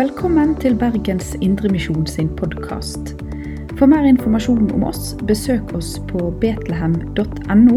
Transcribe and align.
Velkommen 0.00 0.54
til 0.56 0.78
Bergens 0.80 1.34
Indremisjon 1.44 2.06
sin 2.08 2.28
podkast. 2.36 3.10
For 3.76 3.84
mer 3.84 4.06
informasjon 4.08 4.70
om 4.72 4.84
oss, 4.88 5.10
besøk 5.28 5.74
oss 5.76 5.90
på 6.08 6.30
betlehem.no, 6.40 7.74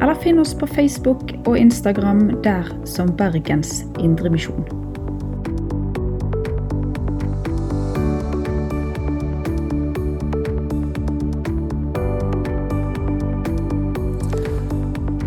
eller 0.00 0.14
finn 0.22 0.40
oss 0.40 0.54
på 0.56 0.64
Facebook 0.70 1.34
og 1.42 1.58
Instagram 1.60 2.30
der 2.46 2.70
som 2.88 3.12
Bergens 3.18 3.82
Indremisjon. 4.00 4.64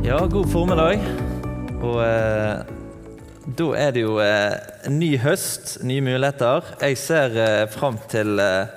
Ja, 0.02 0.26
god 0.26 0.50
formiddag. 0.50 0.98
Og 1.84 2.02
eh, 2.08 2.66
da 3.62 3.72
er 3.86 3.94
det 3.94 4.08
jo 4.08 4.18
eh, 4.26 4.69
ny 4.88 5.16
høst, 5.20 5.80
nye 5.84 6.04
muligheter. 6.04 6.68
Jeg 6.80 6.98
ser 7.00 7.36
eh, 7.36 7.66
fram 7.72 7.98
til 8.12 8.40
eh, 8.40 8.70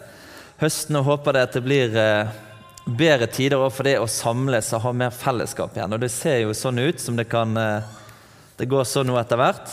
høsten 0.63 0.99
og 0.99 1.07
håper 1.07 1.37
det 1.37 1.45
at 1.47 1.59
det 1.59 1.63
blir 1.65 1.99
eh, 1.99 2.33
bedre 2.87 3.29
tider 3.31 3.63
for 3.71 3.87
det 3.87 3.99
å 4.01 4.09
samles 4.11 4.73
og 4.75 4.83
ha 4.87 4.93
mer 4.97 5.15
fellesskap 5.15 5.77
igjen. 5.77 5.95
Og 5.95 6.03
det 6.03 6.11
ser 6.15 6.41
jo 6.43 6.57
sånn 6.57 6.83
ut 6.83 7.03
som 7.03 7.19
det 7.19 7.29
kan 7.31 7.57
eh, 7.57 7.99
Det 8.59 8.69
går 8.71 8.85
sånn 8.87 9.09
nå 9.09 9.17
etter 9.19 9.41
hvert. 9.41 9.71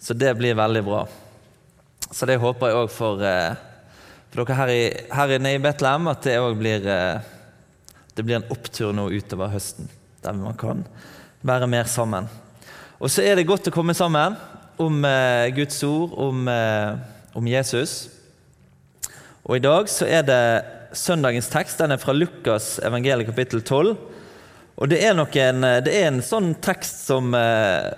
Så 0.00 0.16
det 0.18 0.34
blir 0.36 0.56
veldig 0.56 0.82
bra. 0.84 1.04
Så 2.10 2.26
det 2.28 2.40
håper 2.40 2.68
jeg 2.68 2.80
òg 2.82 2.90
for, 2.92 3.22
for 4.28 4.40
dere 4.42 4.56
her, 4.58 4.72
i, 4.72 4.82
her 5.14 5.32
inne 5.38 5.54
i 5.54 5.60
Betlehem, 5.62 6.10
at 6.10 6.26
det 6.26 6.34
òg 6.42 6.58
blir 6.58 6.84
Det 6.84 8.22
blir 8.22 8.36
en 8.36 8.50
opptur 8.52 8.92
nå 8.92 9.08
utover 9.10 9.54
høsten 9.54 9.88
der 10.24 10.36
man 10.36 10.56
kan 10.56 10.84
være 11.44 11.66
mer 11.68 11.88
sammen. 11.88 12.28
Og 13.00 13.10
så 13.12 13.24
er 13.24 13.36
det 13.36 13.48
godt 13.48 13.68
å 13.68 13.74
komme 13.74 13.96
sammen 13.96 14.36
om 14.76 15.04
eh, 15.04 15.48
Guds 15.54 15.82
ord, 15.82 16.14
om, 16.18 16.48
eh, 16.48 16.96
om, 17.32 17.48
Jesus. 17.48 18.08
Og 19.44 19.56
i 19.56 19.62
dag 19.62 19.88
så 19.92 20.08
er 20.08 20.24
det 20.26 20.96
søndagens 20.96 21.50
tekst. 21.52 21.78
Den 21.78 21.94
er 21.94 22.02
fra 22.02 22.14
Lukas 22.16 22.78
evangeliet 22.84 23.28
kapittel 23.28 23.62
12. 23.62 23.94
Og 24.74 24.90
det 24.90 25.02
er, 25.04 25.14
en, 25.14 25.66
det 25.84 25.92
er 25.92 26.08
en 26.08 26.22
sånn 26.24 26.54
tekst 26.64 27.04
som, 27.06 27.34
eh, 27.38 27.90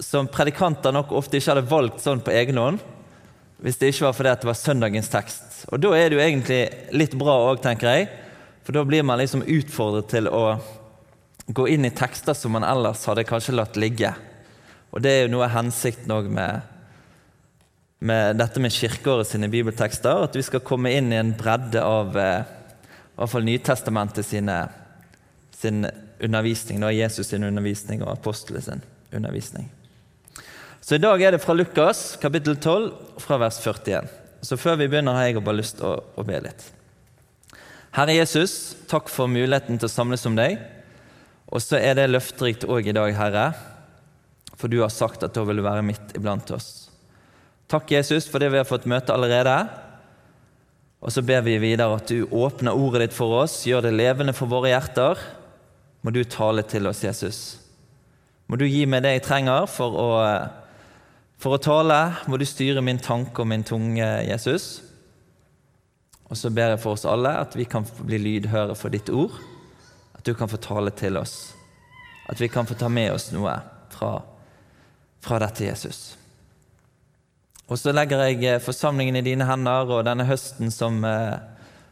som 0.00 0.28
predikanter 0.32 0.94
nok 0.94 1.12
ofte 1.16 1.40
ikke 1.40 1.54
hadde 1.54 1.70
valgt 1.70 2.04
sånn 2.04 2.22
på 2.24 2.32
egen 2.32 2.60
hånd. 2.60 2.80
Hvis 3.60 3.80
det 3.80 3.92
ikke 3.92 4.08
var 4.08 4.16
fordi 4.16 4.36
det 4.36 4.50
var 4.50 4.60
søndagens 4.60 5.12
tekst. 5.12 5.44
Og 5.72 5.80
da 5.80 5.92
er 5.96 6.08
det 6.08 6.18
jo 6.18 6.24
egentlig 6.24 6.62
litt 6.96 7.16
bra 7.18 7.38
òg, 7.50 7.60
tenker 7.64 7.92
jeg. 7.92 8.08
For 8.66 8.76
da 8.76 8.84
blir 8.84 9.04
man 9.06 9.20
liksom 9.20 9.44
utfordret 9.46 10.10
til 10.12 10.28
å 10.28 10.58
gå 11.46 11.68
inn 11.70 11.86
i 11.86 11.94
tekster 11.94 12.34
som 12.34 12.56
man 12.56 12.66
ellers 12.66 13.04
hadde 13.06 13.24
kanskje 13.28 13.54
latt 13.54 13.78
ligge. 13.78 14.10
Og 14.96 15.02
Det 15.04 15.10
er 15.12 15.26
jo 15.26 15.32
noe 15.34 15.44
av 15.44 15.52
hensikten 15.52 16.12
òg 16.14 16.30
med, 16.32 16.62
med, 18.00 18.38
dette 18.40 18.62
med 18.64 18.72
kirkeåret 18.72 19.28
sine 19.28 19.50
bibeltekster. 19.52 20.22
At 20.24 20.38
vi 20.38 20.44
skal 20.46 20.64
komme 20.64 20.94
inn 20.96 21.10
i 21.12 21.18
en 21.20 21.34
bredde 21.36 21.82
av 21.84 22.16
eh, 22.16 22.48
i 22.88 23.18
hvert 23.20 23.32
fall 23.34 23.44
Nytestamentet 23.44 24.24
sine, 24.24 24.54
sin 25.52 25.84
undervisning, 26.16 26.80
da, 26.80 26.94
Jesus 26.96 27.28
sin 27.28 27.44
undervisning 27.44 28.06
og 28.06 28.14
apostelet 28.14 28.64
sin 28.64 28.80
undervisning. 29.12 29.68
Så 30.80 30.96
I 30.96 31.04
dag 31.04 31.20
er 31.20 31.36
det 31.36 31.42
fra 31.44 31.52
Lukas 31.52 32.16
kapittel 32.22 32.56
12, 32.56 32.88
fra 33.20 33.40
vers 33.44 33.60
41. 33.60 34.08
Så 34.40 34.56
Før 34.56 34.80
vi 34.80 34.88
begynner, 34.88 35.12
har 35.12 35.28
jeg 35.28 35.44
bare 35.44 35.60
lyst 35.60 35.76
til 35.76 35.90
å, 35.92 35.94
å 36.16 36.24
be 36.24 36.40
litt. 36.40 36.70
Herre 37.96 38.16
Jesus, 38.16 38.76
takk 38.88 39.12
for 39.12 39.28
muligheten 39.28 39.76
til 39.76 39.90
å 39.90 39.92
samles 39.92 40.24
om 40.28 40.40
deg. 40.40 40.56
Og 41.52 41.60
så 41.60 41.76
er 41.84 42.00
det 42.00 42.08
løfterikt 42.14 42.64
òg 42.64 42.88
i 42.88 42.96
dag, 42.96 43.12
Herre, 43.16 43.50
for 44.56 44.72
du 44.72 44.80
har 44.82 44.92
sagt 44.92 45.24
at 45.26 45.34
da 45.36 45.44
vil 45.46 45.60
du 45.60 45.66
være 45.66 45.84
midt 45.84 46.14
iblant 46.16 46.50
oss. 46.56 46.88
Takk, 47.68 47.90
Jesus, 47.90 48.28
for 48.30 48.42
det 48.42 48.52
vi 48.54 48.60
har 48.60 48.68
fått 48.68 48.86
møte 48.88 49.14
allerede. 49.14 49.56
Og 51.02 51.12
så 51.12 51.22
ber 51.22 51.42
vi 51.44 51.58
videre 51.60 51.98
at 51.98 52.08
du 52.08 52.24
åpner 52.30 52.76
ordet 52.76 53.06
ditt 53.06 53.16
for 53.16 53.42
oss, 53.42 53.60
gjør 53.66 53.88
det 53.88 53.96
levende 53.98 54.34
for 54.36 54.50
våre 54.50 54.72
hjerter. 54.72 55.20
Må 56.06 56.12
du 56.14 56.22
tale 56.24 56.62
til 56.66 56.86
oss, 56.88 57.02
Jesus. 57.04 57.40
Må 58.46 58.58
du 58.58 58.64
gi 58.68 58.84
meg 58.86 59.02
det 59.02 59.16
jeg 59.16 59.26
trenger 59.26 59.66
for 59.70 59.98
å, 59.98 60.08
for 61.42 61.56
å 61.56 61.62
tale. 61.62 61.98
Må 62.30 62.38
du 62.38 62.46
styre 62.46 62.84
min 62.84 63.02
tanke 63.02 63.42
og 63.42 63.50
min 63.50 63.66
tunge, 63.66 64.06
Jesus. 64.28 64.68
Og 66.30 66.38
så 66.38 66.50
ber 66.54 66.74
jeg 66.74 66.82
for 66.82 66.96
oss 66.96 67.06
alle 67.06 67.34
at 67.42 67.54
vi 67.58 67.66
kan 67.70 67.86
bli 68.00 68.18
lydhøre 68.18 68.74
for 68.74 68.90
ditt 68.90 69.12
ord 69.14 69.36
At 70.16 70.26
du 70.26 70.32
kan 70.34 70.50
få 70.50 70.58
tale 70.58 70.90
til 70.90 71.18
oss. 71.20 71.52
At 72.26 72.40
vi 72.42 72.48
kan 72.50 72.66
få 72.66 72.74
ta 72.74 72.88
med 72.90 73.12
oss 73.14 73.28
noe 73.34 73.52
fra, 73.94 74.16
fra 75.24 75.38
dette, 75.42 75.64
Jesus. 75.66 76.16
Og 77.66 77.78
så 77.80 77.90
legger 77.94 78.22
jeg 78.28 78.44
eh, 78.46 78.62
forsamlingen 78.62 79.18
i 79.18 79.24
dine 79.26 79.46
hender 79.48 79.90
og 79.90 80.04
denne 80.06 80.26
høsten 80.28 80.70
som, 80.70 81.00
eh, 81.04 81.34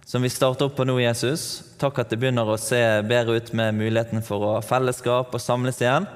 som 0.06 0.22
vi 0.22 0.30
starter 0.30 0.68
opp 0.68 0.76
på 0.78 0.86
nå, 0.86 1.00
Jesus. 1.02 1.64
Takk 1.80 1.98
at 2.02 2.12
det 2.12 2.20
begynner 2.22 2.46
å 2.46 2.60
se 2.60 2.78
bedre 3.08 3.40
ut 3.40 3.50
med 3.58 3.74
muligheten 3.80 4.22
for 4.22 4.44
å 4.44 4.52
ha 4.56 4.62
fellesskap 4.62 5.34
og 5.34 5.42
samles 5.42 5.82
igjen. 5.82 6.06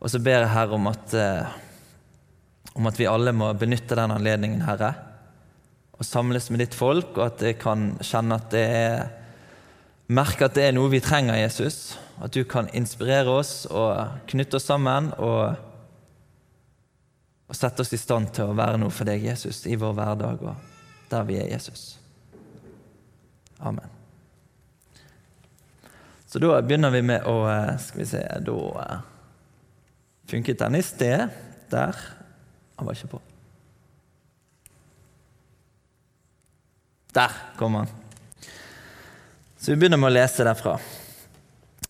Og 0.00 0.12
så 0.12 0.20
ber 0.20 0.42
jeg 0.42 0.52
Herre 0.52 0.76
om 0.76 0.90
at, 0.92 1.14
eh, 1.16 1.54
om 2.76 2.90
at 2.90 3.00
vi 3.00 3.08
alle 3.08 3.32
må 3.32 3.48
benytte 3.56 3.96
den 3.96 4.12
anledningen, 4.12 4.66
Herre, 4.68 4.92
og 5.96 6.04
samles 6.04 6.50
med 6.52 6.60
ditt 6.60 6.76
folk, 6.76 7.16
og 7.16 7.26
at 7.26 7.42
jeg 7.44 7.58
kan 7.60 7.94
kjenne 8.04 8.36
at 8.40 8.52
det 8.52 8.66
er 8.68 9.08
merke 10.10 10.48
at 10.48 10.56
det 10.56 10.68
er 10.68 10.76
noe 10.76 10.90
vi 10.92 11.00
trenger, 11.00 11.38
Jesus. 11.38 11.96
At 12.20 12.34
du 12.36 12.42
kan 12.44 12.68
inspirere 12.76 13.30
oss 13.30 13.64
og 13.70 14.20
knytte 14.28 14.58
oss 14.58 14.68
sammen 14.68 15.12
og, 15.16 15.56
og 17.50 17.56
sette 17.58 17.82
oss 17.82 17.90
i 17.92 17.98
stand 17.98 18.30
til 18.34 18.46
å 18.46 18.54
være 18.54 18.78
noe 18.78 18.94
for 18.94 19.08
deg, 19.10 19.24
Jesus, 19.26 19.64
i 19.66 19.74
vår 19.78 19.96
hverdag 19.98 20.44
og 20.46 20.68
der 21.10 21.24
vi 21.26 21.40
er, 21.42 21.48
Jesus. 21.50 21.96
Amen. 23.58 23.96
Så 26.30 26.38
da 26.38 26.60
begynner 26.62 26.94
vi 26.94 27.02
med 27.02 27.26
å 27.26 27.42
eh, 27.50 27.72
Skal 27.82 28.00
vi 28.00 28.06
se 28.06 28.20
Da 28.46 28.54
eh, 28.84 29.00
funket 30.30 30.60
den 30.62 30.78
i 30.78 30.82
sted. 30.86 31.26
Der. 31.70 31.98
Han 32.78 32.86
var 32.86 32.94
ikke 32.94 33.16
på. 33.16 33.20
Der 37.18 37.34
kom 37.58 37.80
han. 37.80 37.90
Så 39.58 39.72
vi 39.72 39.80
begynner 39.82 39.98
med 39.98 40.12
å 40.12 40.14
lese 40.14 40.46
derfra. 40.46 40.78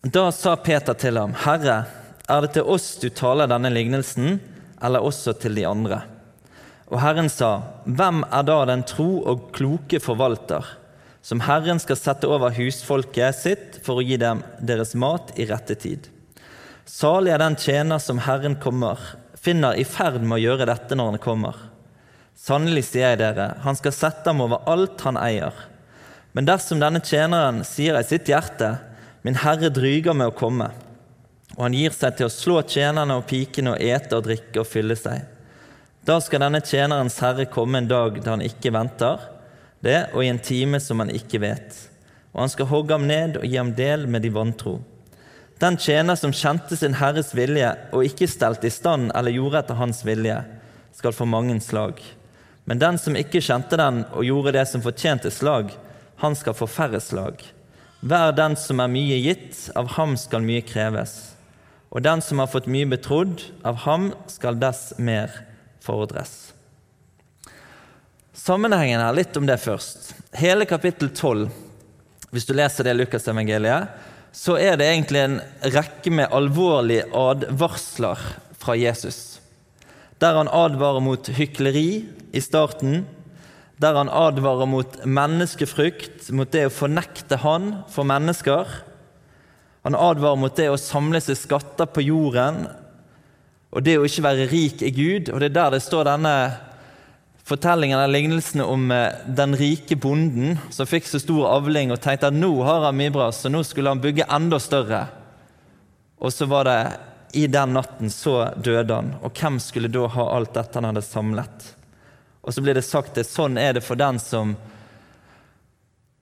Da 0.01 0.25
sa 0.33 0.55
Peter 0.57 0.97
til 0.97 1.21
ham, 1.21 1.37
Herre, 1.45 1.83
er 2.25 2.41
det 2.41 2.55
til 2.57 2.65
oss 2.65 2.95
du 2.97 3.11
taler 3.13 3.49
denne 3.49 3.69
lignelsen, 3.69 4.39
eller 4.81 5.05
også 5.05 5.33
til 5.39 5.55
de 5.57 5.67
andre? 5.67 6.01
Og 6.91 6.99
Herren 6.99 7.29
sa, 7.31 7.61
Hvem 7.85 8.25
er 8.27 8.45
da 8.47 8.57
den 8.67 8.83
tro 8.87 9.21
og 9.23 9.49
kloke 9.55 10.01
forvalter, 10.03 10.65
som 11.21 11.43
Herren 11.45 11.79
skal 11.79 11.99
sette 11.99 12.27
over 12.27 12.53
husfolket 12.55 13.37
sitt 13.37 13.79
for 13.85 14.01
å 14.01 14.05
gi 14.05 14.17
dem 14.19 14.41
deres 14.59 14.95
mat 14.99 15.31
i 15.39 15.47
rette 15.47 15.77
tid? 15.79 16.09
Salig 16.89 17.31
er 17.31 17.39
den 17.39 17.55
tjener 17.61 18.01
som 18.03 18.19
Herren 18.25 18.57
kommer, 18.59 18.99
finner 19.39 19.77
i 19.79 19.85
ferd 19.87 20.19
med 20.25 20.39
å 20.39 20.43
gjøre 20.43 20.67
dette 20.67 20.97
når 20.97 21.13
han 21.13 21.23
kommer. 21.23 21.59
Sannelig 22.35 22.87
sier 22.89 23.13
jeg 23.13 23.21
dere, 23.21 23.51
han 23.61 23.77
skal 23.77 23.93
sette 23.95 24.27
ham 24.27 24.41
over 24.43 24.65
alt 24.69 25.03
han 25.05 25.19
eier. 25.21 25.53
Men 26.33 26.47
dersom 26.47 26.81
denne 26.81 27.03
tjeneren 27.05 27.61
sier 27.67 27.99
i 27.99 28.07
sitt 28.07 28.29
hjerte, 28.31 28.79
Min 29.21 29.37
Herre 29.37 29.69
dryger 29.69 30.15
med 30.17 30.31
å 30.31 30.33
komme, 30.33 30.71
og 31.57 31.65
han 31.65 31.75
gir 31.75 31.93
seg 31.95 32.17
til 32.17 32.27
å 32.27 32.33
slå 32.33 32.61
tjenerne 32.63 33.17
og 33.19 33.27
pikene 33.29 33.75
og 33.75 33.83
ete 33.83 34.17
og 34.17 34.25
drikke 34.27 34.61
og 34.63 34.69
fylle 34.69 34.97
seg, 34.99 35.25
da 36.05 36.17
skal 36.23 36.41
denne 36.41 36.63
tjenerens 36.65 37.19
herre 37.21 37.45
komme 37.45 37.81
en 37.81 37.89
dag 37.89 38.15
da 38.23 38.33
han 38.33 38.45
ikke 38.45 38.73
venter 38.73 39.21
det, 39.85 40.07
og 40.13 40.23
i 40.23 40.31
en 40.31 40.41
time 40.41 40.79
som 40.81 41.01
han 41.03 41.11
ikke 41.13 41.41
vet, 41.43 41.75
og 42.31 42.45
han 42.45 42.53
skal 42.53 42.69
hogge 42.71 42.95
ham 42.95 43.05
ned 43.09 43.37
og 43.41 43.45
gi 43.45 43.59
ham 43.59 43.75
del 43.77 44.07
med 44.09 44.25
de 44.25 44.31
vantro. 44.33 44.79
Den 45.61 45.77
tjener 45.77 46.17
som 46.17 46.33
kjente 46.33 46.73
sin 46.77 46.95
herres 46.97 47.35
vilje 47.37 47.69
og 47.93 48.07
ikke 48.07 48.29
stelte 48.29 48.65
i 48.65 48.73
stand 48.73 49.11
eller 49.13 49.35
gjorde 49.35 49.59
etter 49.61 49.77
hans 49.77 50.01
vilje, 50.07 50.39
skal 50.97 51.13
få 51.13 51.27
mange 51.29 51.59
slag. 51.61 52.01
Men 52.65 52.81
den 52.81 52.97
som 52.97 53.17
ikke 53.17 53.43
kjente 53.45 53.77
den 53.77 54.01
og 54.09 54.25
gjorde 54.25 54.55
det 54.57 54.65
som 54.69 54.81
fortjente 54.81 55.29
slag, 55.33 55.69
han 56.21 56.37
skal 56.37 56.57
få 56.57 56.65
færre 56.69 57.01
slag. 57.01 57.43
Hver 58.01 58.33
den 58.33 58.57
som 58.57 58.81
er 58.81 58.89
mye 58.89 59.19
gitt, 59.21 59.67
av 59.77 59.93
ham 59.97 60.17
skal 60.17 60.41
mye 60.45 60.65
kreves. 60.65 61.35
Og 61.91 62.03
den 62.05 62.23
som 62.23 62.39
har 62.39 62.49
fått 62.51 62.69
mye 62.71 62.87
betrodd, 62.87 63.43
av 63.67 63.83
ham 63.83 64.11
skal 64.31 64.59
dess 64.59 64.93
mer 64.97 65.33
fordres. 65.83 66.53
Sammenhengen 68.31 69.01
her, 69.03 69.13
litt 69.13 69.35
om 69.37 69.45
det 69.45 69.59
først. 69.61 70.13
Hele 70.39 70.65
kapittel 70.65 71.11
12, 71.11 71.49
hvis 72.31 72.47
du 72.47 72.55
leser 72.55 72.87
det 72.87 72.95
Lukasevangeliet, 72.95 73.91
så 74.31 74.55
er 74.55 74.77
det 74.79 74.87
egentlig 74.87 75.19
en 75.25 75.39
rekke 75.75 76.13
med 76.15 76.31
alvorlige 76.31 77.09
advarsler 77.11 78.21
fra 78.61 78.77
Jesus. 78.79 79.41
Der 80.23 80.37
han 80.39 80.47
advarer 80.47 81.03
mot 81.03 81.27
hykleri 81.35 82.05
i 82.31 82.43
starten, 82.43 83.03
der 83.81 83.97
han 83.97 84.11
advarer 84.13 84.69
mot 84.69 84.99
menneskefrykt, 85.03 86.29
mot 86.31 86.51
det 86.53 86.67
å 86.69 86.73
fornekte 86.73 87.41
Han 87.41 87.81
for 87.91 88.07
mennesker. 88.07 88.69
Han 89.85 89.97
advarer 89.97 90.39
mot 90.39 90.55
det 90.55 90.69
å 90.69 90.79
samle 90.79 91.21
seg 91.23 91.39
skatter 91.39 91.89
på 91.89 92.03
jorden 92.05 92.65
og 93.71 93.85
det 93.85 93.95
å 93.97 94.03
ikke 94.05 94.25
være 94.25 94.49
rik 94.51 94.83
i 94.83 94.91
Gud. 94.91 95.31
Og 95.31 95.39
Det 95.39 95.47
er 95.49 95.55
der 95.55 95.77
det 95.77 95.83
står 95.85 96.09
denne 96.09 96.35
fortellingen 97.47 97.97
eller 97.97 98.13
lignelsen 98.19 98.61
om 98.63 98.91
eh, 98.91 99.15
den 99.27 99.55
rike 99.57 99.95
bonden 99.95 100.59
som 100.69 100.87
fikk 100.87 101.07
så 101.07 101.19
stor 101.19 101.47
avling 101.55 101.91
og 101.91 102.01
tenkte 102.03 102.29
at 102.29 102.37
nå 102.37 102.51
har 102.67 102.85
han 102.85 102.99
mye 102.99 103.13
bra, 103.15 103.31
så 103.31 103.49
nå 103.49 103.63
skulle 103.67 103.91
han 103.91 104.03
bygge 104.03 104.27
enda 104.29 104.59
større. 104.61 105.05
Og 106.21 106.33
så 106.35 106.45
var 106.51 106.67
det 106.67 106.81
i 107.33 107.47
den 107.47 107.73
natten 107.73 108.11
så 108.11 108.51
døde 108.59 108.93
han. 108.93 109.13
Og 109.23 109.33
hvem 109.35 109.59
skulle 109.63 109.91
da 109.91 110.05
ha 110.13 110.27
alt 110.35 110.53
dette 110.53 110.77
han 110.77 110.89
hadde 110.91 111.03
samlet? 111.05 111.71
Og 112.41 112.53
så 112.53 112.63
blir 112.63 112.75
det 112.77 112.85
sagt 112.85 113.17
at 113.21 113.29
sånn 113.29 113.57
er 113.57 113.77
det 113.77 113.85
for 113.85 113.99
den 113.99 114.19
som, 114.21 114.53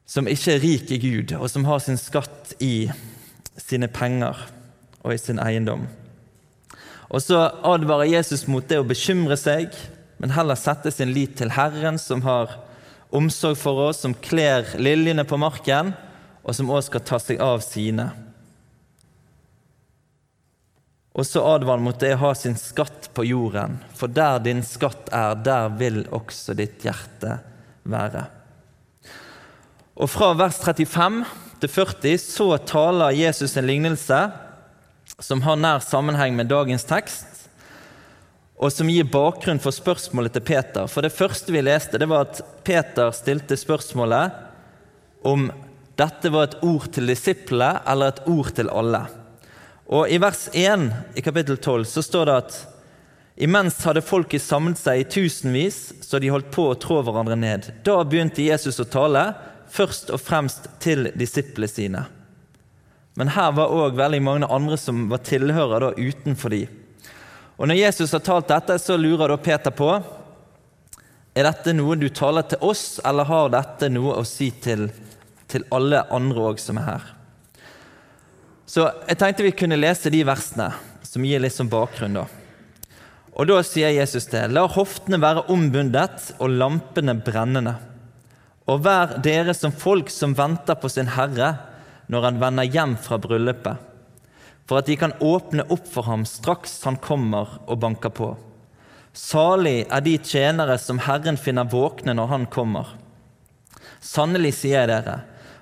som 0.06 0.30
ikke 0.30 0.56
er 0.56 0.64
rik 0.64 0.92
i 0.94 1.02
Gud, 1.02 1.34
og 1.40 1.50
som 1.52 1.66
har 1.68 1.82
sin 1.84 2.00
skatt 2.00 2.54
i 2.64 2.90
sine 3.62 3.90
penger 3.92 4.38
og 5.04 5.14
i 5.14 5.20
sin 5.22 5.40
eiendom. 5.42 5.86
Og 7.10 7.24
så 7.26 7.42
advarer 7.66 8.12
Jesus 8.12 8.46
mot 8.48 8.66
det 8.70 8.80
å 8.80 8.88
bekymre 8.88 9.38
seg, 9.40 9.74
men 10.22 10.34
heller 10.36 10.60
sette 10.60 10.92
sin 10.94 11.14
lit 11.16 11.38
til 11.40 11.54
Herren, 11.56 11.98
som 11.98 12.22
har 12.26 12.60
omsorg 13.16 13.58
for 13.58 13.90
oss, 13.90 14.04
som 14.04 14.14
kler 14.14 14.68
liljene 14.78 15.26
på 15.26 15.40
marken, 15.42 15.94
og 16.44 16.56
som 16.56 16.70
også 16.70 16.92
skal 16.92 17.06
ta 17.08 17.22
seg 17.22 17.42
av 17.42 17.64
sine. 17.66 18.10
Og 21.18 21.26
så 21.28 21.42
advarer 21.44 21.80
han 21.80 21.88
mot 21.88 22.00
det 22.00 22.14
å 22.16 22.22
ha 22.22 22.34
sin 22.38 22.56
skatt 22.60 23.10
på 23.16 23.26
jorden, 23.28 23.80
for 23.98 24.12
der 24.12 24.38
din 24.46 24.62
skatt 24.64 25.10
er, 25.16 25.40
der 25.42 25.72
vil 25.80 26.04
også 26.16 26.56
ditt 26.56 26.86
hjerte 26.86 27.40
være. 27.90 28.28
Og 30.00 30.08
fra 30.08 30.32
vers 30.38 30.62
35 30.62 31.24
til 31.60 31.72
40 31.72 32.18
så 32.24 32.48
taler 32.64 33.18
Jesus 33.18 33.58
en 33.58 33.68
lignelse 33.68 34.20
som 35.20 35.42
har 35.44 35.60
nær 35.60 35.82
sammenheng 35.84 36.36
med 36.38 36.48
dagens 36.52 36.86
tekst, 36.88 37.28
og 38.60 38.72
som 38.72 38.90
gir 38.92 39.08
bakgrunn 39.08 39.60
for 39.64 39.76
spørsmålet 39.76 40.36
til 40.36 40.46
Peter. 40.48 40.88
For 40.92 41.04
det 41.04 41.16
første 41.16 41.52
vi 41.52 41.64
leste, 41.64 42.00
det 42.00 42.08
var 42.12 42.28
at 42.28 42.42
Peter 42.68 43.12
stilte 43.16 43.58
spørsmålet 43.60 44.36
om 45.28 45.50
dette 46.00 46.32
var 46.32 46.48
et 46.48 46.60
ord 46.64 46.88
til 46.96 47.12
disiplene 47.12 47.80
eller 47.88 48.14
et 48.14 48.22
ord 48.32 48.52
til 48.56 48.72
alle. 48.72 49.04
Og 49.90 50.12
I 50.12 50.20
vers 50.22 50.48
1 50.54 50.90
i 51.18 51.24
kapittel 51.26 51.58
12 51.58 51.88
så 51.92 52.04
står 52.06 52.30
det 52.30 52.36
at 52.44 52.60
imens 53.40 53.80
hadde 53.88 54.04
folket 54.06 54.44
samlet 54.44 54.80
seg 54.80 55.02
i 55.02 55.08
tusenvis, 55.08 55.80
så 56.04 56.20
de 56.20 56.32
holdt 56.32 56.52
på 56.54 56.68
å 56.70 56.78
trå 56.80 57.00
hverandre 57.04 57.36
ned. 57.40 57.72
Da 57.84 57.98
begynte 58.04 58.46
Jesus 58.46 58.80
å 58.84 58.88
tale, 58.88 59.24
først 59.72 60.10
og 60.14 60.22
fremst 60.22 60.68
til 60.84 61.12
disiplene 61.18 61.70
sine. 61.70 62.06
Men 63.20 63.34
her 63.36 63.52
var 63.52 63.74
òg 63.76 63.98
veldig 64.00 64.22
mange 64.24 64.48
andre 64.48 64.78
som 64.80 65.08
var 65.12 65.24
tilhørere 65.28 65.96
utenfor 65.98 66.54
de. 66.54 66.64
Og 67.60 67.68
Når 67.68 67.76
Jesus 67.76 68.14
har 68.16 68.24
talt 68.24 68.48
dette, 68.48 68.78
så 68.80 68.96
lurer 68.98 69.28
da 69.28 69.38
Peter 69.38 69.74
på 69.76 69.92
er 71.36 71.46
dette 71.46 71.74
noe 71.76 71.96
du 72.00 72.08
taler 72.10 72.48
til 72.48 72.64
oss, 72.66 73.00
eller 73.06 73.28
har 73.28 73.52
dette 73.54 73.90
noe 73.92 74.16
å 74.20 74.26
si 74.28 74.50
til, 74.64 74.88
til 75.48 75.66
alle 75.76 76.02
andre 76.12 76.46
òg 76.52 76.62
som 76.64 76.80
er 76.80 76.88
her? 76.88 77.10
Så 78.70 78.86
jeg 79.08 79.20
tenkte 79.20 79.46
vi 79.46 79.56
kunne 79.56 79.80
lese 79.80 80.12
de 80.14 80.24
versene 80.28 80.70
som 81.04 81.26
gir 81.26 81.42
litt 81.42 81.56
sånn 81.56 81.72
bakgrunn. 81.72 82.20
da. 82.22 82.26
Og 83.34 83.48
Da 83.48 83.62
sier 83.64 83.92
Jesus 83.96 84.28
det. 84.32 84.48
La 84.52 84.66
hoftene 84.68 85.20
være 85.22 85.48
ombundet 85.50 86.34
og 86.40 86.52
lampene 86.52 87.16
brennende. 87.16 87.76
Og 88.70 88.84
vær 88.86 89.18
dere 89.26 89.56
som 89.58 89.74
folk 89.74 90.12
som 90.14 90.36
venter 90.38 90.78
på 90.78 90.92
sin 90.92 91.10
Herre 91.16 91.56
når 92.10 92.26
han 92.28 92.42
vender 92.42 92.70
hjem 92.70 92.96
fra 93.02 93.18
bryllupet, 93.22 93.78
for 94.70 94.82
at 94.82 94.90
de 94.90 94.98
kan 95.02 95.16
åpne 95.26 95.66
opp 95.74 95.88
for 95.90 96.06
ham 96.10 96.26
straks 96.30 96.76
han 96.86 97.00
kommer 97.02 97.58
og 97.66 97.82
banker 97.82 98.14
på. 98.14 98.30
Salig 99.14 99.88
er 99.90 100.04
de 100.06 100.16
tjenere 100.22 100.78
som 100.82 101.02
Herren 101.02 101.38
finner 101.42 101.70
våkne 101.70 102.14
når 102.18 102.30
han 102.34 102.46
kommer. 102.54 102.92
Sannelig 104.02 104.54
sier 104.60 104.84
jeg 104.84 104.92
dere, 104.92 105.18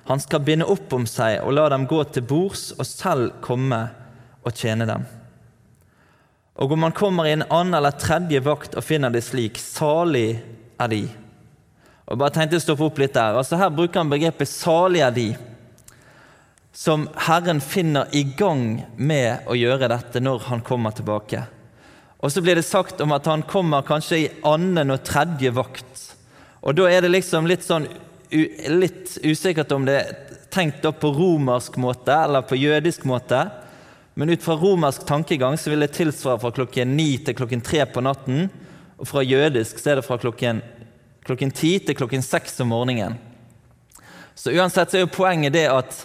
han 0.08 0.24
skal 0.24 0.44
binde 0.48 0.68
opp 0.72 0.94
om 0.96 1.08
seg 1.08 1.42
og 1.44 1.56
la 1.56 1.68
dem 1.72 1.88
gå 1.88 2.00
til 2.12 2.24
bords 2.28 2.70
og 2.78 2.86
selv 2.88 3.40
komme 3.44 3.80
og 4.44 4.56
tjene 4.56 4.88
dem. 4.88 5.08
Og 6.58 6.74
om 6.74 6.86
han 6.88 6.96
kommer 6.96 7.28
i 7.28 7.36
en 7.36 7.46
annen 7.48 7.76
eller 7.78 7.96
tredje 8.00 8.40
vakt 8.44 8.76
og 8.80 8.86
finner 8.88 9.14
det 9.14 9.24
slik, 9.28 9.60
salig 9.62 10.40
er 10.80 10.92
de. 10.92 11.04
Og 12.08 12.18
bare 12.20 12.34
tenkte 12.34 12.60
å 12.60 12.64
stoppe 12.64 12.88
opp 12.88 13.00
litt 13.02 13.16
der. 13.18 13.36
Altså 13.36 13.60
Her 13.60 13.70
bruker 13.74 14.00
han 14.00 14.12
begrepet 14.12 14.48
'salig 14.48 15.04
er 15.04 15.12
de' 15.12 15.38
som 16.78 17.08
Herren 17.16 17.60
finner 17.60 18.06
i 18.14 18.22
gang 18.24 18.86
med 18.98 19.48
å 19.50 19.56
gjøre 19.58 19.88
dette 19.90 20.20
når 20.22 20.44
han 20.46 20.62
kommer 20.62 20.92
tilbake. 20.92 21.42
Og 22.22 22.32
så 22.32 22.42
blir 22.42 22.56
det 22.56 22.66
sagt 22.66 23.02
om 23.02 23.12
at 23.12 23.26
han 23.26 23.42
kommer 23.42 23.82
kanskje 23.82 24.18
i 24.18 24.30
annen 24.46 24.94
og 24.94 25.02
tredje 25.04 25.50
vakt. 25.58 26.04
Og 26.62 26.76
da 26.78 26.86
er 26.86 27.02
det 27.02 27.10
liksom 27.10 27.50
litt 27.50 27.66
sånn 27.66 27.88
litt 28.30 29.18
usikkert 29.24 29.72
om 29.72 29.86
det 29.88 29.96
er 29.96 30.38
tenkt 30.54 30.86
opp 30.86 31.00
på 31.02 31.12
romersk 31.16 31.78
måte 31.82 32.14
eller 32.14 32.46
på 32.46 32.60
jødisk 32.60 33.06
måte. 33.10 33.48
Men 34.14 34.30
ut 34.30 34.44
fra 34.44 34.58
romersk 34.58 35.06
tankegang 35.08 35.58
så 35.58 35.72
vil 35.72 35.86
det 35.86 35.94
tilsvare 35.96 36.42
fra 36.42 36.52
klokken 36.52 36.96
ni 36.98 37.16
til 37.18 37.38
klokken 37.38 37.62
tre 37.66 37.86
på 37.90 38.02
natten. 38.06 38.52
Og 38.98 39.10
fra 39.10 39.26
jødisk 39.26 39.82
så 39.82 39.92
er 39.92 40.00
det 40.00 40.08
fra 40.08 40.18
klokken, 40.22 40.62
klokken 41.28 41.52
ti 41.52 41.78
til 41.84 41.98
klokken 41.98 42.24
seks 42.24 42.60
om 42.64 42.72
morgenen. 42.72 43.18
Så 44.38 44.54
uansett 44.54 44.92
så 44.92 45.00
er 45.00 45.06
jo 45.06 45.16
poenget 45.16 45.56
det 45.56 45.66
at 45.72 45.98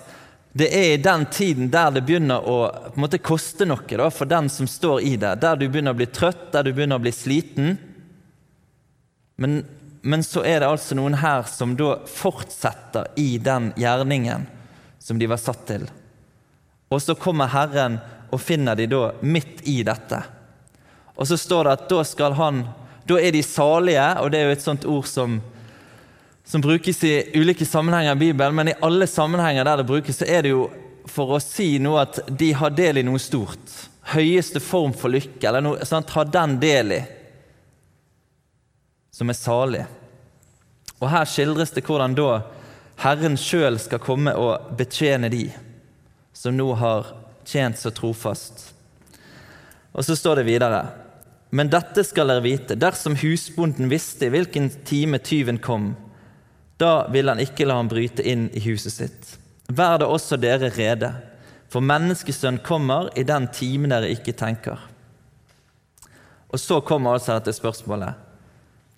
det 0.53 0.69
er 0.77 0.95
i 0.95 1.01
den 1.01 1.27
tiden 1.33 1.71
der 1.73 1.93
det 1.95 2.03
begynner 2.05 2.45
å 2.45 2.57
på 2.69 2.97
en 2.97 3.05
måte, 3.07 3.21
koste 3.25 3.65
noe 3.69 3.87
da, 3.89 4.09
for 4.13 4.29
den 4.29 4.51
som 4.53 4.69
står 4.69 5.01
i 5.01 5.15
det. 5.17 5.37
Der 5.41 5.57
du 5.57 5.67
begynner 5.69 5.95
å 5.95 6.01
bli 6.01 6.09
trøtt, 6.13 6.51
der 6.53 6.67
du 6.67 6.75
begynner 6.75 7.01
å 7.01 7.05
bli 7.05 7.13
sliten. 7.13 7.79
Men, 9.41 9.63
men 10.05 10.25
så 10.27 10.45
er 10.45 10.61
det 10.61 10.69
altså 10.69 10.97
noen 10.99 11.17
her 11.23 11.47
som 11.49 11.73
da 11.79 11.95
fortsetter 12.09 13.09
i 13.17 13.39
den 13.41 13.73
gjerningen 13.81 14.45
som 15.01 15.19
de 15.19 15.29
var 15.31 15.41
satt 15.41 15.65
til. 15.71 15.89
Og 16.93 17.01
så 17.01 17.17
kommer 17.17 17.53
Herren 17.53 17.97
og 18.33 18.41
finner 18.41 18.77
de 18.77 18.89
da 18.93 19.07
midt 19.25 19.65
i 19.69 19.81
dette. 19.87 20.21
Og 21.17 21.29
så 21.29 21.39
står 21.41 21.65
det 21.65 21.77
at 21.79 21.89
da 21.91 22.05
skal 22.05 22.37
han 22.37 22.63
Da 23.09 23.19
er 23.19 23.35
de 23.35 23.43
salige, 23.43 24.05
og 24.23 24.31
det 24.31 24.41
er 24.41 24.51
jo 24.51 24.57
et 24.57 24.65
sånt 24.65 24.87
ord 24.89 25.09
som 25.11 25.41
som 26.45 26.61
brukes 26.61 27.05
i 27.05 27.31
ulike 27.39 27.67
sammenhenger 27.67 28.13
i 28.13 28.19
Bibelen, 28.19 28.55
men 28.55 28.69
i 28.69 28.79
alle 28.83 29.07
sammenhenger 29.07 29.65
der 29.65 29.77
det 29.77 29.87
brukes, 29.87 30.19
så 30.19 30.27
er 30.29 30.43
det 30.43 30.51
jo 30.51 30.67
for 31.09 31.37
å 31.37 31.41
si 31.43 31.79
noe 31.83 32.03
at 32.03 32.19
de 32.29 32.51
har 32.53 32.75
del 32.75 33.01
i 33.01 33.05
noe 33.07 33.21
stort. 33.23 33.73
Høyeste 34.13 34.61
form 34.61 34.93
for 34.93 35.13
lykke, 35.15 35.47
eller 35.49 35.65
noe 35.65 35.87
sånt, 35.87 36.11
har 36.11 36.31
den 36.31 36.59
del 36.63 36.97
i, 36.99 37.01
som 39.15 39.31
er 39.31 39.39
salig. 39.39 39.85
Og 40.99 41.09
her 41.11 41.29
skildres 41.29 41.75
det 41.75 41.85
hvordan 41.87 42.17
da 42.19 42.43
Herren 43.03 43.39
sjøl 43.41 43.79
skal 43.83 44.03
komme 44.03 44.35
og 44.39 44.75
betjene 44.79 45.31
de 45.33 45.47
som 46.37 46.55
nå 46.55 46.69
har 46.79 47.15
tjent 47.49 47.79
så 47.79 47.91
trofast. 47.95 48.69
Og 49.93 50.05
så 50.07 50.17
står 50.17 50.41
det 50.41 50.49
videre.: 50.49 50.83
Men 51.53 51.69
dette 51.69 52.01
skal 52.05 52.31
dere 52.33 52.41
vite, 52.47 52.79
dersom 52.81 53.13
husbonden 53.21 53.91
visste 53.93 54.25
i 54.25 54.33
hvilken 54.33 54.71
time 54.89 55.19
tyven 55.21 55.59
kom, 55.61 55.91
da 56.81 57.07
vil 57.13 57.29
han 57.29 57.43
ikke 57.43 57.67
la 57.69 57.77
ham 57.77 57.91
bryte 57.93 58.25
inn 58.25 58.47
i 58.57 58.63
huset 58.65 58.95
sitt. 58.95 59.35
Vær 59.69 59.99
da 60.01 60.09
også 60.09 60.39
dere 60.41 60.71
rede, 60.73 61.11
for 61.69 61.85
menneskesønn 61.85 62.63
kommer 62.65 63.11
i 63.21 63.25
den 63.29 63.51
timen 63.53 63.93
dere 63.93 64.09
ikke 64.15 64.33
tenker. 64.33 64.81
Og 66.49 66.61
så 66.61 66.81
kommer 66.81 67.19
altså 67.19 67.37
dette 67.37 67.53
spørsmålet. 67.57 68.17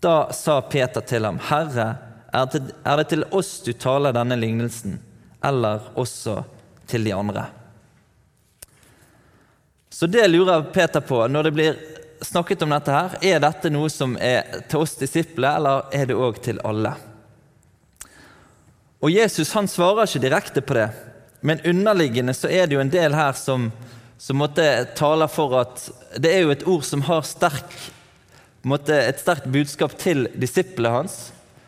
Da 0.03 0.31
sa 0.35 0.61
Peter 0.63 1.03
til 1.03 1.27
ham, 1.27 1.41
Herre, 1.51 1.89
er 2.35 2.97
det 3.03 3.09
til 3.11 3.27
oss 3.35 3.57
du 3.67 3.73
taler 3.75 4.15
denne 4.15 4.39
lignelsen, 4.39 5.01
eller 5.43 5.91
også 5.99 6.39
til 6.91 7.07
de 7.07 7.15
andre? 7.19 7.49
Så 9.91 10.07
det 10.11 10.27
lurer 10.31 10.71
Peter 10.75 11.03
på 11.03 11.21
når 11.31 11.47
det 11.47 11.55
blir 11.55 11.83
snakket 12.21 12.63
om 12.63 12.73
dette 12.75 12.93
her. 12.95 13.17
Er 13.23 13.43
dette 13.43 13.71
noe 13.73 13.91
som 13.93 14.17
er 14.21 14.63
til 14.71 14.85
oss 14.85 14.95
disipler, 15.01 15.57
eller 15.59 15.89
er 15.95 16.07
det 16.11 16.17
òg 16.19 16.41
til 16.45 16.61
alle? 16.67 16.95
Og 19.05 19.13
Jesus 19.13 19.53
han 19.53 19.69
svarer 19.69 20.09
ikke 20.09 20.23
direkte 20.23 20.63
på 20.65 20.77
det, 20.79 20.89
men 21.45 21.61
underliggende 21.69 22.33
så 22.37 22.49
er 22.49 22.67
det 22.67 22.79
jo 22.79 22.81
en 22.81 22.93
del 22.93 23.13
her 23.17 23.37
som, 23.37 23.69
som 24.17 24.41
måtte 24.41 24.65
tale 24.97 25.29
for 25.29 25.59
at 25.61 25.83
det 26.17 26.33
er 26.33 26.47
jo 26.47 26.55
et 26.55 26.65
ord 26.71 26.87
som 26.89 27.05
har 27.05 27.27
sterk, 27.29 27.75
måtte, 28.65 28.97
et 28.97 29.21
sterkt 29.21 29.51
budskap 29.53 29.99
til 30.01 30.25
disiplene 30.41 31.03
hans, 31.03 31.19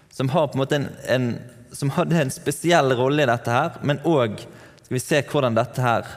som, 0.08 0.30
har 0.32 0.48
på 0.48 0.56
en 0.56 0.62
måte 0.62 0.78
en, 0.78 0.88
en, 1.12 1.26
som 1.76 1.92
hadde 1.92 2.16
en 2.22 2.32
spesiell 2.32 2.96
rolle 2.96 3.26
i 3.26 3.28
dette 3.28 3.52
her, 3.52 3.76
men 3.84 4.00
òg 4.08 4.40
skal 4.86 4.96
vi 4.96 5.02
se 5.02 5.20
hvordan 5.28 5.58
dette 5.58 5.84
her 5.84 6.08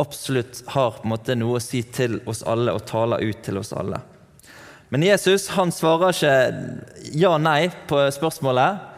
absolutt 0.00 0.62
har 0.72 0.96
på 0.96 1.04
en 1.04 1.12
måte 1.12 1.36
noe 1.36 1.58
å 1.58 1.62
si 1.62 1.82
til 1.82 2.20
oss 2.28 2.42
alle 2.48 2.72
og 2.74 2.86
taler 2.88 3.24
ut 3.24 3.42
til 3.44 3.60
oss 3.60 3.74
alle. 3.76 4.00
Men 4.92 5.04
Jesus 5.06 5.48
han 5.56 5.72
svarer 5.72 6.12
ikke 6.12 7.12
ja-nei 7.16 7.70
på 7.88 8.00
spørsmålet 8.12 8.88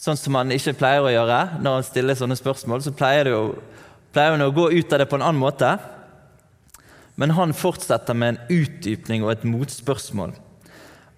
sånn 0.00 0.18
som 0.18 0.36
han 0.38 0.52
ikke 0.54 0.76
pleier 0.78 1.04
å 1.04 1.12
gjøre 1.12 1.40
når 1.62 1.78
han 1.78 1.86
stiller 1.86 2.18
sånne 2.18 2.36
spørsmål, 2.38 2.82
så 2.82 2.92
pleier, 2.96 3.28
det 3.28 3.34
jo, 3.34 3.42
pleier 4.14 4.34
han 4.34 4.46
å 4.46 4.54
gå 4.54 4.70
ut 4.72 4.92
av 4.92 5.02
det 5.02 5.08
på 5.10 5.18
en 5.18 5.26
annen 5.26 5.40
måte. 5.40 5.70
Men 7.20 7.36
han 7.36 7.54
fortsetter 7.54 8.16
med 8.18 8.34
en 8.34 8.56
utdypning 8.56 9.22
og 9.24 9.34
et 9.34 9.46
motspørsmål. 9.46 10.34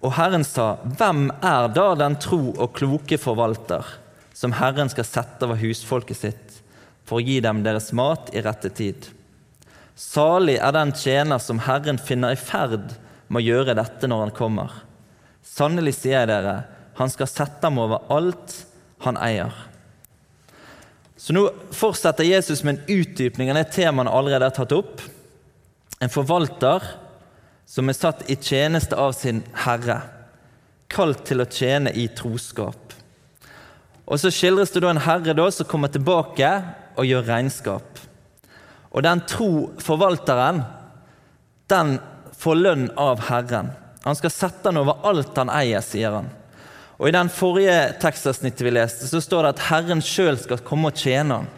Og 0.05 0.13
Herren 0.13 0.45
sa, 0.45 0.75
Hvem 0.85 1.31
er 1.41 1.71
da 1.73 1.87
den 1.97 2.19
tro 2.21 2.53
og 2.53 2.75
kloke 2.77 3.17
forvalter, 3.17 3.85
som 4.37 4.53
Herren 4.59 4.91
skal 4.93 5.07
sette 5.09 5.47
over 5.47 5.57
husfolket 5.63 6.19
sitt, 6.19 6.59
for 7.07 7.17
å 7.17 7.25
gi 7.25 7.39
dem 7.41 7.63
deres 7.65 7.89
mat 7.97 8.29
i 8.35 8.43
rette 8.45 8.69
tid? 8.77 9.09
Salig 9.97 10.59
er 10.61 10.75
den 10.75 10.93
tjener 10.93 11.41
som 11.41 11.63
Herren 11.65 11.97
finner 11.97 12.35
i 12.35 12.39
ferd 12.39 12.91
med 13.27 13.41
å 13.41 13.47
gjøre 13.47 13.73
dette 13.79 14.09
når 14.09 14.27
han 14.27 14.35
kommer. 14.37 14.75
Sannelig 15.41 15.95
sier 15.97 16.19
jeg 16.19 16.29
dere, 16.29 16.59
han 16.99 17.09
skal 17.09 17.29
sette 17.29 17.65
ham 17.65 17.79
over 17.81 18.05
alt 18.13 18.53
han 19.05 19.17
eier. 19.17 19.53
Så 21.17 21.33
nå 21.33 21.47
fortsetter 21.73 22.27
Jesus 22.27 22.61
med 22.63 22.77
en 22.77 22.99
utdypning 22.99 23.49
av 23.49 23.57
det 23.57 23.71
temaet 23.73 24.05
han 24.05 24.13
allerede 24.19 24.51
har 24.51 24.55
tatt 24.55 24.75
opp. 24.77 25.01
En 25.97 26.13
forvalter 26.13 26.85
som 27.65 27.89
er 27.89 27.97
satt 27.97 28.21
i 28.29 28.37
tjeneste 28.37 28.95
av 28.95 29.15
sin 29.17 29.41
herre, 29.65 29.97
kalt 30.93 31.25
til 31.27 31.41
å 31.41 31.49
tjene 31.49 31.91
i 31.91 32.05
troskap. 32.15 32.93
Og 34.07 34.21
Så 34.21 34.29
skildres 34.31 34.71
det 34.71 34.85
da 34.85 34.93
en 34.93 35.03
herre 35.03 35.33
da 35.35 35.49
som 35.51 35.67
kommer 35.67 35.91
tilbake 35.91 36.51
og 36.95 37.09
gjør 37.09 37.25
regnskap. 37.27 37.96
Og 38.97 39.03
den 39.05 39.21
tro 39.29 39.51
forvalteren, 39.77 40.63
den 41.69 41.97
får 42.33 42.55
lønn 42.57 42.87
av 42.97 43.21
Herren. 43.27 43.69
Han 44.01 44.17
skal 44.17 44.33
sette 44.33 44.71
han 44.71 44.79
over 44.81 45.03
alt 45.05 45.37
han 45.37 45.51
eier, 45.53 45.83
sier 45.85 46.15
han. 46.15 46.31
Og 46.97 47.09
I 47.09 47.13
den 47.13 47.29
forrige 47.29 47.91
tekstavsnittet 48.01 48.63
vi 48.65 48.73
leste, 48.73 49.05
så 49.05 49.21
står 49.21 49.45
det 49.45 49.51
at 49.53 49.65
Herren 49.67 50.01
sjøl 50.01 50.39
skal 50.41 50.63
komme 50.65 50.89
og 50.89 50.97
tjene 50.97 51.43
han. 51.43 51.51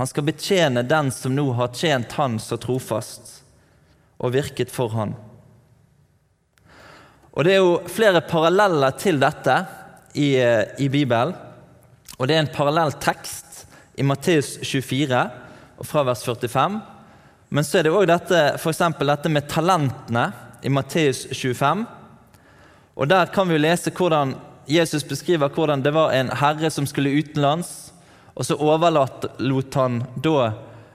Han 0.00 0.10
skal 0.10 0.26
betjene 0.26 0.82
den 0.88 1.12
som 1.14 1.36
nå 1.36 1.44
har 1.54 1.70
tjent 1.76 2.16
han 2.18 2.40
så 2.42 2.58
trofast 2.58 3.36
og 4.18 4.34
virket 4.34 4.72
for 4.74 4.90
han. 4.96 5.14
Og 7.32 7.44
Det 7.46 7.54
er 7.54 7.62
jo 7.62 7.78
flere 7.86 8.24
paralleller 8.26 8.98
til 8.98 9.22
dette 9.22 9.54
i, 10.18 10.34
eh, 10.34 10.66
i 10.82 10.88
Bibelen. 10.88 11.36
Og 12.18 12.26
Det 12.26 12.34
er 12.34 12.40
en 12.40 12.54
parallell 12.56 12.92
tekst 12.98 13.66
i 13.94 14.02
Matteus 14.02 14.58
24 14.62 15.22
og 15.22 15.41
fra 15.86 16.04
vers 16.06 16.24
45. 16.24 16.80
Men 17.48 17.64
så 17.64 17.78
er 17.78 17.86
det 17.86 17.92
òg 17.92 18.06
dette, 18.08 18.42
dette 18.56 19.32
med 19.32 19.48
talentene 19.50 20.30
i 20.62 20.70
Matteus 20.72 21.26
25. 21.32 21.84
Og 22.94 23.08
Der 23.08 23.26
kan 23.32 23.48
vi 23.48 23.58
lese 23.58 23.90
hvordan 23.90 24.36
Jesus 24.68 25.04
beskriver 25.04 25.48
hvordan 25.48 25.82
det 25.82 25.94
var 25.94 26.12
en 26.12 26.30
herre 26.30 26.70
som 26.70 26.86
skulle 26.86 27.10
utenlands, 27.10 27.92
og 28.34 28.46
så 28.46 28.56
overlot 28.56 29.74
han 29.74 30.02
da 30.22 30.52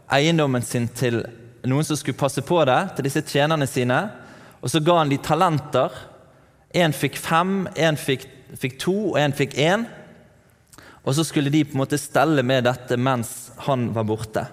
eiendommen 0.10 0.64
sin 0.66 0.88
til 0.88 1.22
noen 1.68 1.86
som 1.86 1.98
skulle 2.00 2.18
passe 2.18 2.42
på 2.42 2.64
det, 2.66 2.80
til 2.96 3.08
disse 3.08 3.22
tjenerne 3.28 3.68
sine. 3.68 4.00
Og 4.62 4.72
så 4.72 4.82
ga 4.82 5.02
han 5.02 5.12
de 5.12 5.20
talenter. 5.22 5.94
Én 6.74 6.96
fikk 6.96 7.18
fem, 7.20 7.68
én 7.76 7.98
fikk, 8.00 8.26
fikk, 8.58 8.80
to, 8.82 8.96
og 9.12 9.20
én 9.22 9.36
fikk 9.36 9.58
én. 9.62 9.86
Og 11.08 11.16
så 11.16 11.24
skulle 11.28 11.52
de 11.54 11.64
på 11.66 11.76
en 11.76 11.84
måte 11.84 12.00
stelle 12.02 12.44
med 12.44 12.66
dette 12.68 12.98
mens 13.00 13.52
han 13.68 13.90
var 13.96 14.08
borte, 14.08 14.44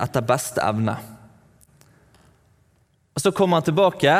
etter 0.00 0.24
beste 0.24 0.62
evne. 0.64 0.96
Og 3.16 3.22
Så 3.22 3.32
kommer 3.34 3.58
han 3.58 3.66
tilbake, 3.66 4.14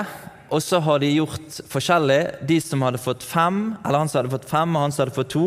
og 0.51 0.63
så 0.65 0.81
har 0.81 0.99
de 0.99 1.11
gjort 1.13 1.61
forskjellig. 1.71 2.23
De 2.49 2.57
som 2.61 2.83
hadde 2.83 2.99
fått 2.99 3.23
fem, 3.23 3.77
eller 3.85 4.03
han 4.03 4.09
som 4.11 4.23
hadde 4.23 4.33
fått 4.33 4.49
fem, 4.49 4.75
og 4.75 4.83
han 4.83 4.95
som 4.95 5.05
hadde 5.05 5.15
fått 5.15 5.31
to, 5.37 5.45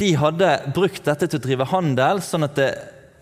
de 0.00 0.14
hadde 0.16 0.48
brukt 0.74 1.04
dette 1.04 1.28
til 1.28 1.38
å 1.38 1.44
drive 1.44 1.68
handel, 1.70 2.22
sånn 2.24 2.48
at 2.48 2.56
det 2.56 2.70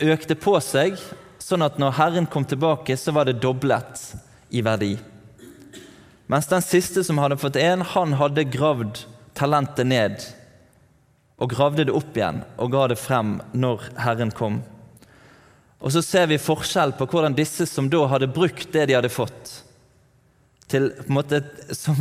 økte 0.06 0.38
på 0.38 0.54
seg. 0.62 0.96
Sånn 1.42 1.64
at 1.66 1.78
når 1.82 1.96
Herren 1.98 2.28
kom 2.30 2.46
tilbake, 2.46 2.96
så 2.96 3.12
var 3.12 3.26
det 3.26 3.40
doblet 3.42 4.00
i 4.54 4.62
verdi. 4.62 4.94
Mens 6.28 6.48
den 6.50 6.62
siste 6.62 7.02
som 7.04 7.18
hadde 7.18 7.38
fått 7.40 7.56
én, 7.56 7.82
han 7.82 8.14
hadde 8.20 8.46
gravd 8.52 9.04
talentet 9.38 9.88
ned. 9.88 10.24
Og 11.38 11.52
gravde 11.54 11.86
det 11.88 11.94
opp 11.94 12.16
igjen 12.16 12.42
og 12.58 12.72
ga 12.74 12.88
det 12.90 12.98
frem 13.00 13.38
når 13.54 13.90
Herren 14.02 14.32
kom. 14.34 14.60
Og 15.78 15.94
så 15.94 16.02
ser 16.02 16.26
vi 16.30 16.40
forskjell 16.42 16.96
på 16.98 17.06
hvordan 17.06 17.36
disse 17.38 17.66
som 17.70 17.88
da 17.90 18.02
hadde 18.10 18.30
brukt 18.34 18.72
det 18.74 18.88
de 18.90 18.96
hadde 18.98 19.12
fått, 19.12 19.52
til, 20.68 20.90
en 20.92 21.14
måte, 21.16 21.40
som 21.72 21.96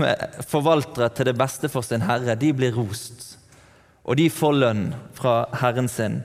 forvaltere 0.50 1.08
til 1.16 1.30
det 1.30 1.38
beste 1.40 1.70
for 1.72 1.86
sin 1.86 2.04
herre, 2.04 2.36
de 2.36 2.50
blir 2.52 2.74
rost. 2.76 3.38
Og 4.04 4.18
de 4.20 4.26
får 4.32 4.58
lønn 4.58 4.84
fra 5.16 5.46
herren 5.62 5.88
sin. 5.92 6.20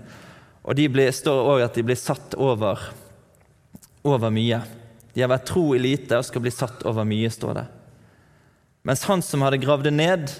Og 0.63 0.75
de 0.79 0.89
blir, 0.91 1.13
står 1.15 1.53
òg 1.53 1.63
at 1.67 1.79
de 1.79 1.85
blir 1.87 1.99
satt 1.99 2.35
over, 2.39 2.83
over 4.03 4.35
mye. 4.35 4.59
De 5.15 5.23
har 5.23 5.31
vært 5.31 5.47
tro 5.53 5.69
i 5.77 5.83
lite 5.83 6.19
og 6.19 6.27
skal 6.27 6.43
bli 6.43 6.55
satt 6.55 6.83
over 6.89 7.07
mye, 7.07 7.31
står 7.31 7.61
det. 7.61 7.67
Mens 8.91 9.07
han 9.07 9.23
som 9.23 9.45
hadde 9.47 9.63
gravd 9.63 9.87
det 9.87 9.95
ned, 9.95 10.35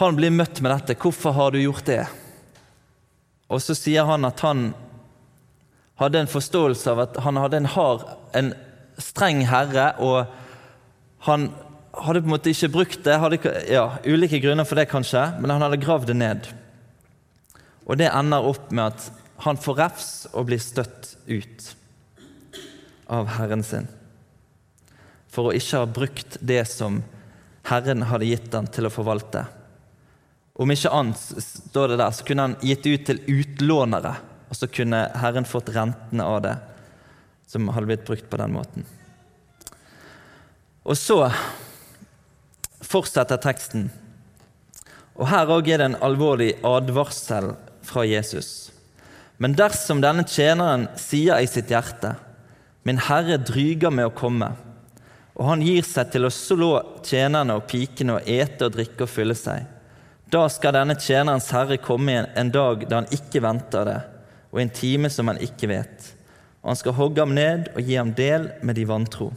han 0.00 0.18
blir 0.18 0.34
møtt 0.34 0.58
med 0.62 0.72
dette. 0.72 0.98
'Hvorfor 0.98 1.34
har 1.34 1.50
du 1.50 1.62
gjort 1.62 1.86
det?' 1.86 2.08
Og 3.50 3.62
så 3.62 3.74
sier 3.74 4.06
han 4.06 4.24
at 4.24 4.40
han 4.40 4.72
hadde 6.00 6.22
en 6.22 6.30
forståelse 6.30 6.92
av 6.92 7.02
at 7.04 7.18
han 7.24 7.38
hadde 7.40 7.60
en 7.60 7.72
hard, 7.74 8.06
en 8.36 8.54
streng 9.00 9.42
herre, 9.48 9.92
og 10.00 10.30
han 11.26 11.50
hadde 11.92 12.22
på 12.22 12.30
en 12.30 12.34
måte 12.34 12.52
ikke 12.52 12.72
brukt 12.72 13.04
det. 13.04 13.18
Hadde, 13.20 13.40
ja, 13.68 13.84
ulike 14.08 14.40
grunner 14.40 14.68
for 14.68 14.80
det, 14.80 14.88
kanskje, 14.92 15.26
men 15.40 15.52
han 15.52 15.64
hadde 15.66 15.80
gravd 15.82 16.08
det 16.12 16.16
ned. 16.16 16.50
Og 17.84 18.00
det 18.00 18.08
ender 18.14 18.48
opp 18.48 18.70
med 18.72 18.94
at 18.94 19.08
han 19.44 19.60
får 19.60 19.78
refs 19.80 20.10
og 20.32 20.48
blir 20.48 20.60
støtt 20.62 21.14
ut 21.28 21.70
av 23.10 23.32
herren 23.36 23.64
sin. 23.66 23.88
For 25.30 25.50
å 25.50 25.54
ikke 25.56 25.82
ha 25.82 25.88
brukt 25.88 26.40
det 26.40 26.62
som 26.70 27.02
Herren 27.68 28.06
hadde 28.08 28.26
gitt 28.26 28.54
han 28.56 28.68
til 28.72 28.88
å 28.88 28.92
forvalte. 28.92 29.44
Om 30.60 30.72
ikke 30.72 30.92
annet, 30.96 31.20
står 31.44 31.92
det 31.92 31.98
der, 32.00 32.14
så 32.14 32.26
kunne 32.26 32.46
han 32.48 32.56
gitt 32.64 32.88
ut 32.88 33.04
til 33.06 33.20
utlånere 33.30 34.14
og 34.50 34.58
så 34.58 34.66
kunne 34.66 35.06
Herren 35.22 35.46
fått 35.46 35.70
rentene 35.74 36.26
av 36.26 36.42
det 36.44 36.56
som 37.50 37.70
hadde 37.70 37.86
blitt 37.86 38.06
brukt 38.06 38.26
på 38.30 38.38
den 38.40 38.54
måten. 38.54 38.86
Og 40.82 40.98
så 40.98 41.22
fortsetter 42.82 43.38
teksten. 43.42 43.88
Og 45.18 45.28
Her 45.30 45.50
òg 45.52 45.68
er 45.70 45.82
det 45.82 45.90
en 45.90 46.00
alvorlig 46.02 46.52
advarsel 46.66 47.52
fra 47.86 48.06
Jesus. 48.08 48.70
Men 49.38 49.54
dersom 49.56 50.02
denne 50.02 50.26
tjeneren 50.28 50.88
sier 51.00 51.40
i 51.40 51.48
sitt 51.48 51.70
hjerte, 51.72 52.14
min 52.82 53.00
Herre 53.06 53.38
dryger 53.38 53.92
med 53.94 54.10
å 54.10 54.16
komme, 54.16 54.50
og 55.40 55.46
han 55.48 55.62
gir 55.64 55.84
seg 55.86 56.10
til 56.12 56.26
å 56.26 56.32
slå 56.34 56.72
tjenerne 57.06 57.54
og 57.56 57.68
pikene 57.70 58.18
og 58.18 58.26
ete 58.28 58.66
og 58.66 58.74
drikke 58.74 59.06
og 59.06 59.12
fylle 59.12 59.36
seg, 59.38 59.64
da 60.30 60.44
skal 60.52 60.76
denne 60.76 60.94
tjenerens 61.00 61.48
herre 61.50 61.80
komme 61.82 62.26
en 62.38 62.50
dag 62.54 62.84
da 62.86 63.00
han 63.00 63.08
ikke 63.14 63.42
venter 63.42 63.88
det, 63.88 64.00
og 64.50 64.60
en 64.60 64.72
time 64.74 65.10
som 65.10 65.30
han 65.30 65.40
ikke 65.42 65.70
vet. 65.70 66.10
Og 66.60 66.72
han 66.72 66.80
skal 66.80 66.96
hogge 66.98 67.22
ham 67.22 67.32
ned 67.36 67.70
og 67.74 67.86
gi 67.86 67.96
ham 67.96 68.12
del 68.16 68.50
med 68.62 68.76
de 68.76 68.86
vantro. 68.88 69.30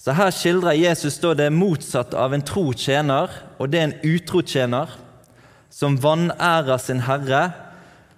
Så 0.00 0.14
Her 0.16 0.30
skildrer 0.32 0.78
Jesus 0.78 1.18
da 1.20 1.34
det 1.36 1.50
motsatte 1.52 2.16
av 2.16 2.32
en 2.32 2.44
tro 2.46 2.70
tjener, 2.72 3.28
og 3.60 3.68
det 3.68 3.80
er 3.80 3.88
en 3.90 4.14
utro 4.14 4.40
tjener, 4.40 4.88
som 5.70 5.98
vanærer 6.00 6.80
sin 6.80 7.02
herre, 7.04 7.50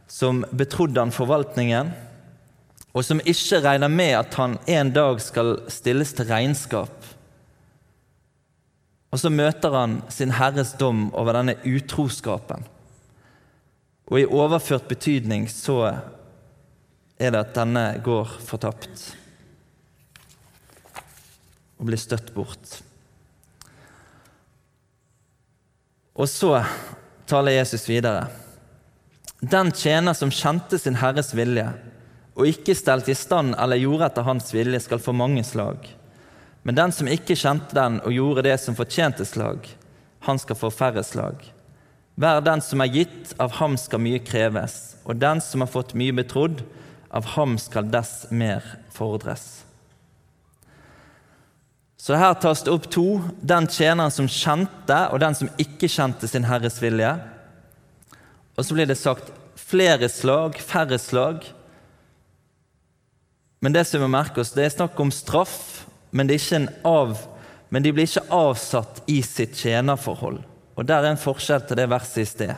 som 0.06 0.44
betrodde 0.54 1.00
han 1.00 1.12
forvaltningen, 1.12 1.90
og 2.92 3.04
som 3.04 3.22
ikke 3.24 3.62
regner 3.64 3.90
med 3.90 4.14
at 4.20 4.36
han 4.38 4.58
en 4.68 4.92
dag 4.94 5.18
skal 5.24 5.56
stilles 5.72 6.12
til 6.14 6.28
regnskap. 6.28 6.92
Og 9.12 9.20
så 9.20 9.32
møter 9.32 9.74
han 9.74 9.98
sin 10.12 10.32
herres 10.38 10.76
dom 10.78 11.08
over 11.18 11.36
denne 11.36 11.58
utroskapen. 11.66 12.62
Og 14.12 14.20
i 14.20 14.28
overført 14.28 14.90
betydning 14.90 15.46
så 15.48 15.78
er 17.16 17.32
det 17.32 17.38
at 17.40 17.54
denne 17.56 17.84
går 18.04 18.34
fortapt 18.44 19.06
og 21.80 21.88
blir 21.88 22.00
støtt 22.00 22.28
bort. 22.34 22.74
Og 26.12 26.28
så 26.28 26.58
taler 27.24 27.56
Jesus 27.56 27.86
videre. 27.88 28.26
Den 29.40 29.72
tjener 29.72 30.12
som 30.12 30.30
kjente 30.30 30.76
sin 30.78 31.00
Herres 31.00 31.32
vilje, 31.32 31.70
og 32.36 32.52
ikke 32.52 32.76
stelte 32.76 33.14
i 33.14 33.16
stand 33.16 33.56
eller 33.56 33.80
gjorde 33.80 34.10
etter 34.10 34.28
hans 34.28 34.52
vilje, 34.52 34.82
skal 34.84 35.00
få 35.00 35.16
mange 35.16 35.40
slag. 35.44 35.88
Men 36.62 36.76
den 36.76 36.92
som 36.92 37.08
ikke 37.08 37.36
kjente 37.38 37.72
den 37.80 37.98
og 38.04 38.12
gjorde 38.12 38.44
det 38.46 38.60
som 38.60 38.76
fortjente 38.76 39.24
slag, 39.26 39.64
han 40.28 40.38
skal 40.38 40.60
få 40.60 40.70
færre 40.70 41.02
slag. 41.02 41.40
Hver 42.20 42.42
den 42.44 42.60
som 42.60 42.82
er 42.84 42.92
gitt, 42.92 43.32
av 43.40 43.56
ham 43.60 43.78
skal 43.80 44.02
mye 44.04 44.20
kreves, 44.22 44.96
og 45.08 45.20
den 45.20 45.40
som 45.40 45.64
har 45.64 45.70
fått 45.72 45.94
mye 45.98 46.14
betrodd, 46.16 46.60
av 47.12 47.34
ham 47.34 47.58
skal 47.60 47.88
dess 47.92 48.26
mer 48.30 48.64
fordres. 48.92 49.62
Så 52.02 52.16
her 52.18 52.34
tas 52.34 52.64
det 52.66 52.72
opp 52.72 52.88
to. 52.90 53.20
Den 53.40 53.68
tjeneren 53.70 54.10
som 54.10 54.26
kjente, 54.26 54.98
og 55.12 55.20
den 55.22 55.36
som 55.38 55.50
ikke 55.60 55.90
kjente 55.92 56.26
sin 56.28 56.48
Herres 56.48 56.80
vilje. 56.82 57.12
Og 58.56 58.66
så 58.66 58.74
blir 58.74 58.88
det 58.90 58.98
sagt 58.98 59.30
flere 59.54 60.08
slag, 60.10 60.58
færre 60.58 60.98
slag. 60.98 61.46
Men 63.62 63.76
det 63.76 63.86
som 63.86 64.00
vi 64.00 64.08
må 64.08 64.16
merke 64.16 64.42
oss, 64.42 64.50
det 64.56 64.66
er 64.66 64.74
snakk 64.74 64.98
om 65.00 65.14
straff, 65.14 65.84
men 66.10 66.26
det 66.26 66.36
er 66.36 66.42
ikke 66.42 66.62
en 66.64 66.72
men 67.72 67.84
de 67.86 67.92
blir 67.94 68.04
ikke 68.04 68.26
avsatt 68.34 68.98
i 69.08 69.22
sitt 69.24 69.54
tjenerforhold. 69.56 70.42
Og 70.76 70.86
Der 70.88 71.04
er 71.04 71.12
en 71.12 71.20
forskjell 71.20 71.64
til 71.66 71.76
det 71.76 71.88
verset 71.90 72.22
i 72.22 72.28
sted, 72.28 72.54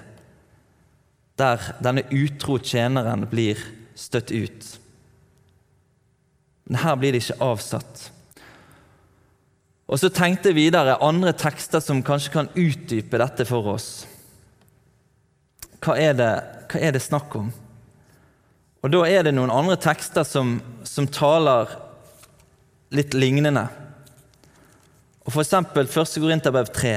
der 1.38 1.62
denne 1.82 2.04
utro 2.14 2.58
tjeneren 2.62 3.26
blir 3.26 3.58
støtt 3.98 4.30
ut. 4.30 4.68
Men 6.64 6.80
her 6.80 6.96
blir 6.96 7.12
det 7.12 7.24
ikke 7.24 7.42
avsatt. 7.44 8.10
Og 9.84 10.00
så 10.00 10.08
tenkte 10.08 10.50
jeg 10.50 10.56
videre 10.56 10.96
andre 11.04 11.34
tekster 11.36 11.82
som 11.84 12.02
kanskje 12.06 12.32
kan 12.32 12.52
utdype 12.54 13.20
dette 13.20 13.44
for 13.48 13.74
oss. 13.74 14.06
Hva 15.84 15.98
er 16.00 16.14
det, 16.16 16.32
hva 16.70 16.80
er 16.80 16.94
det 16.94 17.04
snakk 17.04 17.34
om? 17.36 17.50
Og 18.84 18.92
Da 18.92 19.00
er 19.08 19.24
det 19.24 19.32
noen 19.34 19.52
andre 19.52 19.76
tekster 19.80 20.26
som, 20.28 20.58
som 20.84 21.08
taler 21.08 21.70
litt 22.92 23.14
lignende. 23.16 23.64
Og 25.24 25.36
eksempel 25.40 25.88
1. 25.88 26.16
Korinterbrev 26.20 26.68
3. 26.72 26.94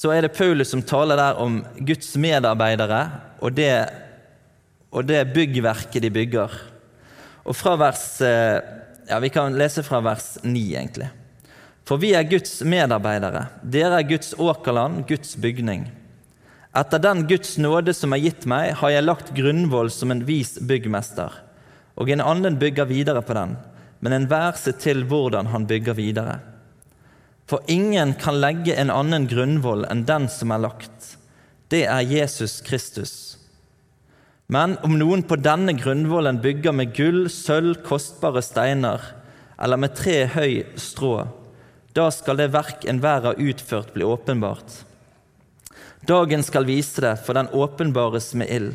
Så 0.00 0.12
er 0.14 0.24
det 0.24 0.32
Paulus 0.32 0.70
som 0.72 0.80
taler 0.86 1.18
der 1.20 1.38
om 1.42 1.58
Guds 1.76 2.14
medarbeidere 2.16 3.00
og 3.44 3.52
det, 3.52 3.74
og 4.96 5.04
det 5.04 5.26
byggverket 5.34 6.00
de 6.00 6.10
bygger. 6.14 6.54
Og 7.44 7.56
fra 7.56 7.74
vers 7.80 8.04
eh, 8.24 8.60
ja, 9.10 9.18
Vi 9.20 9.28
kan 9.32 9.56
lese 9.58 9.84
fra 9.84 10.00
vers 10.04 10.38
9, 10.42 10.62
egentlig. 10.72 11.10
For 11.84 12.00
vi 12.00 12.14
er 12.16 12.28
Guds 12.28 12.60
medarbeidere. 12.64 13.48
Dere 13.60 14.00
er 14.00 14.08
Guds 14.08 14.32
åkerland, 14.38 15.02
Guds 15.08 15.34
bygning. 15.36 15.88
Etter 16.76 17.02
den 17.02 17.26
Guds 17.28 17.56
nåde 17.58 17.92
som 17.96 18.14
er 18.14 18.22
gitt 18.22 18.46
meg, 18.48 18.76
har 18.80 18.94
jeg 18.94 19.04
lagt 19.04 19.34
grunnvoll 19.36 19.90
som 19.92 20.14
en 20.14 20.22
vis 20.24 20.54
byggmester, 20.62 21.34
og 21.98 22.12
en 22.12 22.22
annen 22.22 22.56
bygger 22.60 22.88
videre 22.88 23.24
på 23.26 23.36
den 23.36 23.58
men 24.00 24.16
enhver 24.16 24.56
ser 24.56 24.78
til 24.80 25.04
hvordan 25.08 25.50
han 25.52 25.66
bygger 25.68 25.96
videre. 25.96 26.38
For 27.50 27.66
ingen 27.66 28.14
kan 28.14 28.38
legge 28.38 28.76
en 28.78 28.92
annen 28.94 29.26
grunnvoll 29.26 29.82
enn 29.90 30.04
den 30.06 30.28
som 30.30 30.52
er 30.54 30.62
lagt. 30.62 31.16
Det 31.70 31.82
er 31.90 32.06
Jesus 32.06 32.60
Kristus. 32.62 33.14
Men 34.50 34.76
om 34.86 34.94
noen 34.98 35.24
på 35.26 35.38
denne 35.38 35.74
grunnvollen 35.78 36.38
bygger 36.42 36.74
med 36.74 36.94
gull, 36.94 37.24
sølv, 37.30 37.80
kostbare 37.86 38.42
steiner, 38.42 39.02
eller 39.58 39.82
med 39.82 39.94
tre 39.98 40.24
høy 40.30 40.62
strå, 40.78 41.26
da 41.94 42.06
skal 42.14 42.38
det 42.38 42.52
verk 42.54 42.86
enhver 42.86 43.26
har 43.26 43.42
utført, 43.42 43.92
bli 43.94 44.06
åpenbart. 44.06 44.84
Dagen 46.06 46.46
skal 46.46 46.66
vise 46.70 47.02
det, 47.02 47.16
for 47.26 47.34
den 47.34 47.50
åpenbares 47.50 48.30
med 48.38 48.50
ild. 48.50 48.74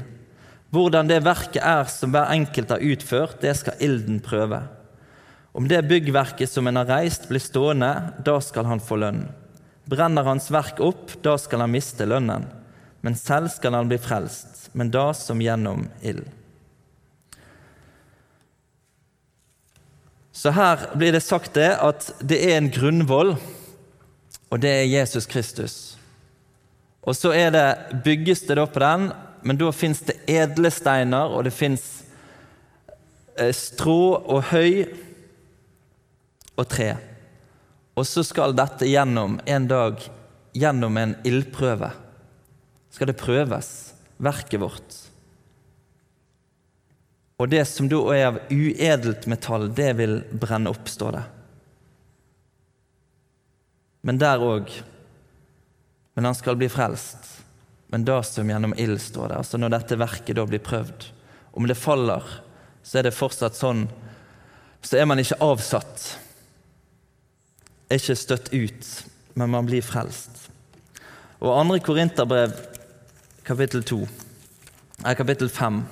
Hvordan 0.76 1.08
det 1.08 1.24
verket 1.24 1.64
er 1.64 1.88
som 1.88 2.12
hver 2.12 2.28
enkelt 2.36 2.76
har 2.76 2.84
utført, 2.84 3.40
det 3.40 3.56
skal 3.56 3.80
ilden 3.80 4.20
prøve. 4.24 4.66
Om 5.56 5.68
det 5.68 5.86
byggverket 5.88 6.52
som 6.52 6.68
en 6.68 6.76
har 6.76 6.86
reist, 6.86 7.30
blir 7.30 7.40
stående, 7.40 7.88
da 8.28 8.42
skal 8.44 8.68
han 8.68 8.82
få 8.84 8.98
lønn. 9.00 9.22
Brenner 9.88 10.28
hans 10.28 10.50
verk 10.52 10.82
opp, 10.84 11.14
da 11.24 11.38
skal 11.40 11.64
han 11.64 11.72
miste 11.72 12.04
lønnen. 12.04 12.44
Men 13.00 13.16
selv 13.16 13.54
skal 13.54 13.78
han 13.78 13.88
bli 13.88 13.96
frelst, 14.02 14.66
men 14.76 14.92
da 14.92 15.14
som 15.16 15.40
gjennom 15.40 15.86
ild. 16.04 16.26
Så 20.36 20.52
her 20.52 20.90
blir 21.00 21.16
det 21.16 21.24
sagt 21.24 21.56
det 21.56 21.72
at 21.80 22.10
det 22.20 22.42
er 22.50 22.58
en 22.58 22.68
grunnvoll, 22.76 23.38
og 24.52 24.60
det 24.60 24.74
er 24.82 24.92
Jesus 24.92 25.24
Kristus. 25.24 25.78
Og 27.08 27.16
så 27.16 27.32
er 27.32 27.56
det, 27.56 27.66
bygges 28.04 28.44
det 28.50 28.60
da 28.60 28.68
på 28.68 28.84
den, 28.84 29.08
men 29.40 29.64
da 29.64 29.72
fins 29.72 30.04
det 30.04 30.20
edle 30.28 30.68
steiner, 30.74 31.32
og 31.32 31.48
det 31.48 31.56
fins 31.56 31.88
eh, 33.40 33.56
strå 33.56 34.18
og 34.20 34.50
høy 34.52 35.05
og 36.56 36.68
tre. 36.72 36.94
Og 37.96 38.08
så 38.08 38.24
skal 38.28 38.56
dette 38.56 38.88
gjennom 38.90 39.40
en 39.46 39.68
dag 39.72 40.04
gjennom 40.56 40.98
en 40.98 41.16
ildprøve. 41.28 41.92
Skal 42.90 43.12
det 43.12 43.20
prøves, 43.20 43.70
verket 44.18 44.62
vårt. 44.62 45.00
Og 47.36 47.52
det 47.52 47.66
som 47.68 47.90
da 47.92 48.00
er 48.16 48.30
av 48.30 48.38
uedelt 48.48 49.28
metall, 49.28 49.68
det 49.76 49.92
vil 50.00 50.22
brenne 50.32 50.72
opp, 50.72 50.88
står 50.88 51.18
det. 51.18 51.24
Men 54.06 54.22
der 54.22 54.44
òg 54.44 54.70
Men 56.16 56.30
han 56.30 56.36
skal 56.36 56.56
bli 56.56 56.70
frelst. 56.72 57.26
Men 57.92 58.06
da 58.08 58.22
som 58.24 58.48
gjennom 58.48 58.72
ild, 58.80 59.02
står 59.04 59.34
det. 59.34 59.40
Altså 59.42 59.58
når 59.60 59.74
dette 59.74 59.98
verket 60.00 60.38
da 60.38 60.46
blir 60.48 60.62
prøvd. 60.64 61.10
Om 61.52 61.68
det 61.68 61.76
faller, 61.76 62.24
så 62.80 63.02
er 63.02 63.04
det 63.04 63.18
fortsatt 63.18 63.58
sånn 63.60 63.82
Så 64.80 64.96
er 64.96 65.10
man 65.10 65.20
ikke 65.20 65.42
avsatt 65.44 66.06
er 67.90 68.00
ikke 68.00 68.18
støtt 68.18 68.50
ut, 68.54 68.88
men 69.36 69.52
man 69.54 69.68
blir 69.68 69.86
frelst. 69.86 70.48
Og 71.44 71.54
andre 71.60 71.80
Korinterbrev, 71.84 72.54
kapittel 73.46 73.84
2, 73.86 74.02
er 75.06 75.18
kapittel 75.18 75.50
5. 75.50 75.84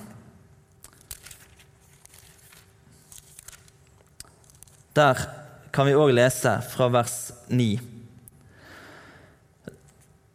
Der 4.95 5.25
kan 5.73 5.89
vi 5.89 5.97
òg 5.97 6.13
lese 6.13 6.59
fra 6.73 6.89
vers 6.93 7.17
9. 7.49 7.79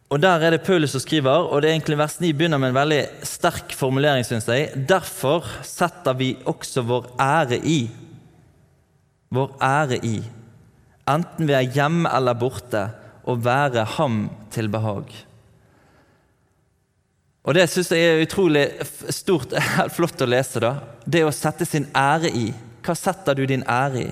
Og 0.09 0.23
Der 0.23 0.40
er 0.40 0.51
det 0.51 0.64
Paulus 0.64 0.90
som 0.90 1.01
skriver, 1.01 1.31
og 1.31 1.62
det 1.62 1.68
er 1.68 1.75
egentlig 1.75 1.99
vers 1.99 2.21
9 2.21 2.33
begynner 2.33 2.59
med 2.59 2.71
en 2.71 2.75
veldig 2.75 3.03
sterk 3.23 3.75
formulering, 3.77 4.25
Synes 4.25 4.49
jeg. 4.49 4.73
Derfor 4.88 5.44
setter 5.62 6.12
vi 6.12 6.37
også 6.47 6.83
vår 6.83 7.14
ære 7.21 7.59
i. 7.59 7.90
Vår 9.31 9.59
ære 9.62 9.99
i 10.05 10.23
enten 11.09 11.49
vi 11.49 11.57
er 11.57 11.73
hjemme 11.75 12.11
eller 12.14 12.37
borte, 12.38 12.88
og 13.29 13.42
være 13.44 13.85
ham 13.99 14.29
til 14.53 14.71
behag. 14.73 15.11
Og 17.49 17.55
Det 17.57 17.64
syns 17.71 17.90
jeg 17.92 18.05
er 18.05 18.23
utrolig 18.25 18.64
stort, 19.14 19.55
flott 19.97 20.21
å 20.21 20.29
lese. 20.29 20.61
da. 20.61 20.75
Det 21.05 21.25
å 21.25 21.33
sette 21.33 21.64
sin 21.64 21.87
ære 21.97 22.29
i. 22.29 22.49
Hva 22.85 22.97
setter 22.97 23.37
du 23.37 23.47
din 23.49 23.64
ære 23.64 24.03
i? 24.05 24.11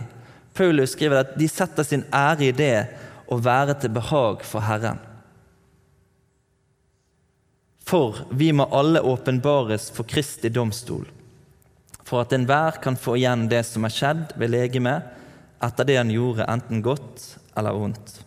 Paulus 0.57 0.95
skriver 0.97 1.21
at 1.21 1.35
de 1.37 1.49
setter 1.49 1.85
sin 1.85 2.05
ære 2.15 2.49
i 2.49 2.55
det 2.57 2.87
å 3.29 3.37
være 3.43 3.77
til 3.81 3.93
behag 3.93 4.45
for 4.47 4.65
Herren. 4.65 5.01
For 7.87 8.25
vi 8.35 8.51
må 8.57 8.67
alle 8.75 9.03
åpenbares 9.05 9.91
for 9.95 10.09
Kristi 10.09 10.51
domstol, 10.51 11.05
for 12.07 12.25
at 12.25 12.33
enhver 12.35 12.81
kan 12.83 12.99
få 12.99 13.15
igjen 13.19 13.47
det 13.51 13.63
som 13.69 13.87
er 13.87 13.95
skjedd 13.95 14.33
ved 14.41 14.51
legemet, 14.55 15.13
etter 15.64 15.88
det 15.88 15.97
han 16.01 16.12
gjorde, 16.12 16.47
enten 16.51 16.83
godt 16.85 17.37
eller 17.57 17.77
vondt. 17.77 18.19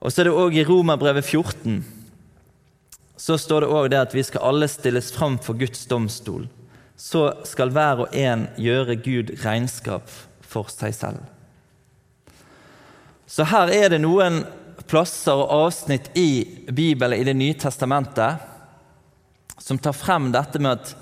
Og 0.00 0.12
så 0.12 0.22
er 0.22 0.28
det 0.28 0.36
òg 0.36 0.58
i 0.58 0.66
Romerbrevet 0.66 1.24
14 1.24 1.80
så 3.16 3.38
står 3.40 3.64
det 3.64 3.72
òg 3.72 3.88
det 3.90 3.98
at 3.98 4.14
vi 4.14 4.22
skal 4.26 4.44
alle 4.44 4.68
stilles 4.68 5.08
fram 5.14 5.38
for 5.42 5.56
Guds 5.58 5.86
domstol. 5.88 6.44
Så 6.96 7.24
skal 7.48 7.72
hver 7.72 8.04
og 8.04 8.14
en 8.16 8.46
gjøre 8.60 8.98
Gud 9.00 9.32
regnskap 9.42 10.12
for 10.44 10.68
seg 10.72 10.94
selv. 10.96 11.24
Så 13.26 13.48
her 13.48 13.72
er 13.72 13.90
det 13.92 14.02
noen 14.04 14.44
plasser 14.86 15.34
og 15.34 15.50
avsnitt 15.66 16.12
i 16.14 16.44
Bibelen, 16.70 17.18
i 17.18 17.24
Det 17.24 17.34
nye 17.34 17.56
testamentet, 17.58 18.38
som 19.58 19.78
tar 19.78 19.96
frem 19.96 20.30
dette 20.30 20.60
med 20.62 20.76
at, 20.76 20.92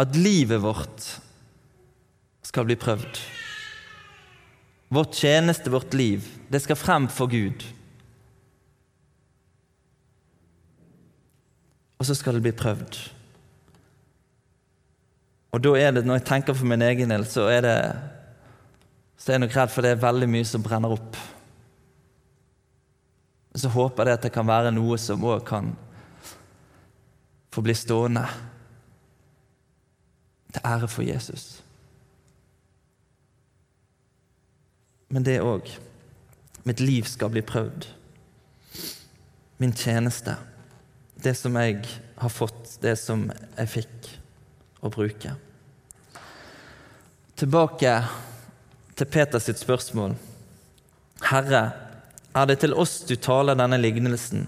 at 0.00 0.16
livet 0.16 0.62
vårt 0.62 1.10
skal 2.46 2.64
bli 2.64 2.78
prøvd. 2.78 3.35
Vårt 4.88 5.14
tjeneste, 5.18 5.70
vårt 5.70 5.94
liv, 5.94 6.26
det 6.48 6.62
skal 6.62 6.78
frem 6.78 7.08
for 7.10 7.30
Gud. 7.30 7.64
Og 11.98 12.06
så 12.06 12.14
skal 12.14 12.36
det 12.36 12.44
bli 12.44 12.54
prøvd. 12.54 12.98
Og 15.56 15.62
da 15.64 15.72
er 15.80 15.94
det, 15.96 16.04
når 16.06 16.20
jeg 16.20 16.28
tenker 16.28 16.54
for 16.54 16.68
min 16.68 16.84
egen 16.84 17.10
del, 17.10 17.24
så 17.26 17.48
er 17.50 17.64
det 17.64 17.78
så 19.16 19.32
er 19.32 19.38
jeg 19.38 19.46
nok 19.46 19.56
redd 19.56 19.72
for 19.72 19.82
det 19.82 19.90
er 19.94 20.02
veldig 20.02 20.28
mye 20.28 20.46
som 20.46 20.62
brenner 20.62 20.92
opp. 20.92 21.16
Så 23.56 23.70
håper 23.72 24.10
jeg 24.10 24.18
at 24.18 24.26
det 24.26 24.32
kan 24.34 24.46
være 24.46 24.74
noe 24.76 24.98
som 25.00 25.24
òg 25.24 25.40
kan 25.48 25.72
få 27.50 27.64
bli 27.64 27.74
stående 27.74 28.26
til 30.52 30.60
ære 30.60 30.90
for 30.92 31.06
Jesus. 31.08 31.65
Men 35.16 35.24
det 35.24 35.38
òg. 35.40 35.70
Mitt 36.68 36.80
liv 36.80 37.06
skal 37.08 37.30
bli 37.32 37.40
prøvd. 37.40 37.86
Min 39.56 39.72
tjeneste. 39.72 40.34
Det 41.14 41.32
som 41.40 41.56
jeg 41.56 41.78
har 42.20 42.28
fått, 42.28 42.74
det 42.82 42.98
som 43.00 43.22
jeg 43.30 43.70
fikk 43.72 44.10
å 44.84 44.90
bruke. 44.92 45.32
Tilbake 47.32 47.94
til 48.92 49.10
Peters 49.16 49.48
sitt 49.48 49.64
spørsmål. 49.64 50.18
Herre, 51.30 51.64
er 52.36 52.52
det 52.52 52.60
til 52.60 52.76
oss 52.76 52.98
du 53.08 53.16
taler 53.16 53.56
denne 53.56 53.80
lignelsen, 53.80 54.44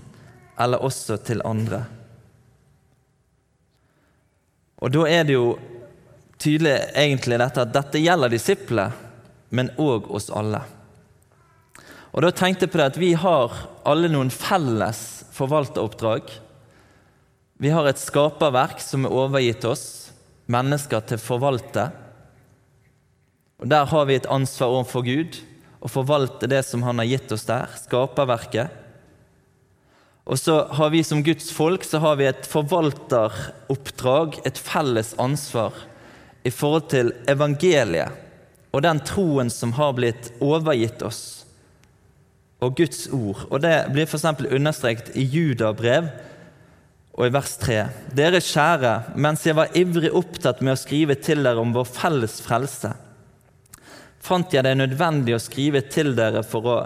eller 0.61 0.85
også 0.85 1.17
til 1.25 1.41
andre? 1.49 1.87
Og 4.85 4.93
da 4.93 5.09
er 5.09 5.25
det 5.25 5.41
jo 5.41 5.51
tydelig 6.37 6.77
egentlig 6.93 7.41
dette 7.41 7.65
at 7.65 7.77
dette 7.81 8.05
gjelder 8.05 8.37
disiplene 8.37 9.08
men 9.51 9.71
òg 9.81 10.11
oss 10.13 10.29
alle. 10.35 10.61
Og 12.13 12.25
da 12.25 12.33
tenkte 12.33 12.67
jeg 12.67 12.73
på 12.73 12.81
det 12.81 12.89
at 12.91 13.01
Vi 13.01 13.13
har 13.21 13.55
alle 13.89 14.11
noen 14.11 14.31
felles 14.33 15.03
forvalteroppdrag. 15.37 16.31
Vi 17.59 17.71
har 17.75 17.89
et 17.89 18.01
skaperverk 18.01 18.83
som 18.83 19.07
er 19.07 19.15
overgitt 19.15 19.65
oss, 19.69 19.87
mennesker 20.51 21.05
til 21.07 21.21
forvalte. 21.21 21.91
Og 23.59 23.69
Der 23.69 23.87
har 23.87 24.05
vi 24.07 24.15
et 24.15 24.31
ansvar 24.31 24.69
overfor 24.69 25.03
Gud, 25.07 25.41
å 25.81 25.89
forvalte 25.91 26.49
det 26.51 26.65
som 26.67 26.83
Han 26.83 26.99
har 26.99 27.07
gitt 27.07 27.33
oss 27.33 27.47
der, 27.47 27.69
skaperverket. 27.77 28.71
Og 30.29 30.39
så 30.39 30.67
har 30.77 30.91
vi 30.91 31.03
som 31.03 31.23
Guds 31.25 31.51
folk 31.55 31.85
så 31.85 31.99
har 31.99 32.19
vi 32.21 32.27
et 32.29 32.47
forvalteroppdrag, 32.47 34.41
et 34.45 34.59
felles 34.59 35.15
ansvar, 35.19 35.73
i 36.45 36.51
forhold 36.51 36.91
til 36.93 37.13
evangeliet 37.27 38.28
og 38.73 38.85
den 38.85 39.01
troen 39.07 39.51
som 39.53 39.73
har 39.79 39.95
blitt 39.97 40.31
overgitt 40.45 41.03
oss, 41.07 41.23
og 42.59 42.75
Guds 42.77 43.07
ord. 43.15 43.45
Og 43.51 43.63
Det 43.63 43.75
blir 43.95 44.09
f.eks. 44.09 44.27
understreket 44.51 45.13
i 45.17 45.23
Judabrev 45.23 46.09
og 47.19 47.27
i 47.27 47.35
vers 47.35 47.55
3. 47.59 47.79
Dere 48.15 48.41
kjære, 48.43 48.95
mens 49.19 49.45
jeg 49.47 49.57
var 49.59 49.75
ivrig 49.79 50.11
opptatt 50.15 50.61
med 50.63 50.75
å 50.75 50.81
skrive 50.81 51.17
til 51.23 51.43
dere 51.47 51.63
om 51.63 51.75
vår 51.75 51.87
felles 51.91 52.39
frelse, 52.45 52.93
fant 54.19 54.53
jeg 54.53 54.67
det 54.67 54.75
nødvendig 54.79 55.37
å 55.37 55.43
skrive 55.43 55.85
til 55.91 56.13
dere 56.19 56.43
for 56.47 56.67
å 56.67 56.79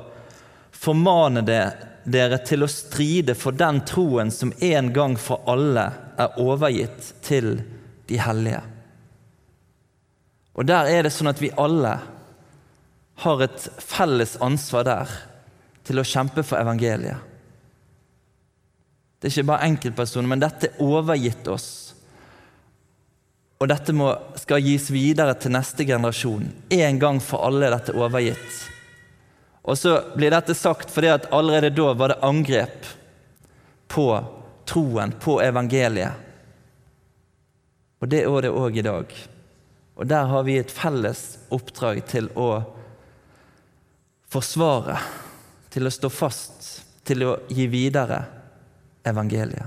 formane 0.72 1.42
det, 1.46 1.64
dere 2.04 2.40
til 2.44 2.64
å 2.64 2.70
stride 2.70 3.34
for 3.38 3.54
den 3.54 3.80
troen 3.88 4.32
som 4.34 4.52
en 4.60 4.92
gang 4.94 5.16
for 5.20 5.44
alle 5.50 5.88
er 6.20 6.40
overgitt 6.42 7.12
til 7.24 7.54
de 8.10 8.18
hellige. 8.20 8.62
Og 10.52 10.66
der 10.68 10.90
er 10.90 11.06
det 11.06 11.12
sånn 11.14 11.30
at 11.32 11.40
vi 11.40 11.52
alle 11.60 11.96
har 13.22 13.44
et 13.44 13.68
felles 13.80 14.36
ansvar 14.42 14.86
der 14.88 15.12
til 15.86 16.00
å 16.00 16.06
kjempe 16.06 16.44
for 16.46 16.60
evangeliet. 16.60 17.30
Det 19.18 19.28
er 19.28 19.36
ikke 19.36 19.50
bare 19.52 19.68
enkeltpersoner, 19.70 20.28
men 20.28 20.42
dette 20.42 20.68
er 20.68 20.82
overgitt 20.82 21.46
oss. 21.50 21.68
Og 23.62 23.68
dette 23.70 23.94
må, 23.94 24.08
skal 24.42 24.64
gis 24.64 24.88
videre 24.90 25.36
til 25.38 25.54
neste 25.54 25.86
generasjon. 25.86 26.48
En 26.74 26.98
gang 26.98 27.20
for 27.22 27.46
alle 27.46 27.68
er 27.68 27.76
dette 27.76 27.94
overgitt. 27.94 28.56
Og 29.62 29.78
så 29.78 29.94
blir 30.16 30.34
dette 30.34 30.56
sagt 30.58 30.90
fordi 30.90 31.12
at 31.12 31.28
allerede 31.30 31.70
da 31.70 31.92
var 31.94 32.10
det 32.10 32.22
angrep 32.26 32.88
på 33.92 34.06
troen, 34.66 35.14
på 35.22 35.38
evangeliet. 35.44 36.18
Og 38.02 38.10
det 38.10 38.24
er 38.26 38.48
det 38.48 38.50
òg 38.50 38.80
i 38.80 38.84
dag. 38.88 39.14
Og 39.96 40.08
der 40.08 40.28
har 40.30 40.46
vi 40.46 40.56
et 40.60 40.72
felles 40.72 41.24
oppdrag 41.52 42.00
til 42.08 42.30
å 42.38 42.62
forsvare, 44.32 44.96
til 45.72 45.86
å 45.88 45.92
stå 45.92 46.08
fast, 46.12 46.70
til 47.04 47.26
å 47.26 47.34
gi 47.52 47.66
videre 47.70 48.22
evangeliet. 49.04 49.66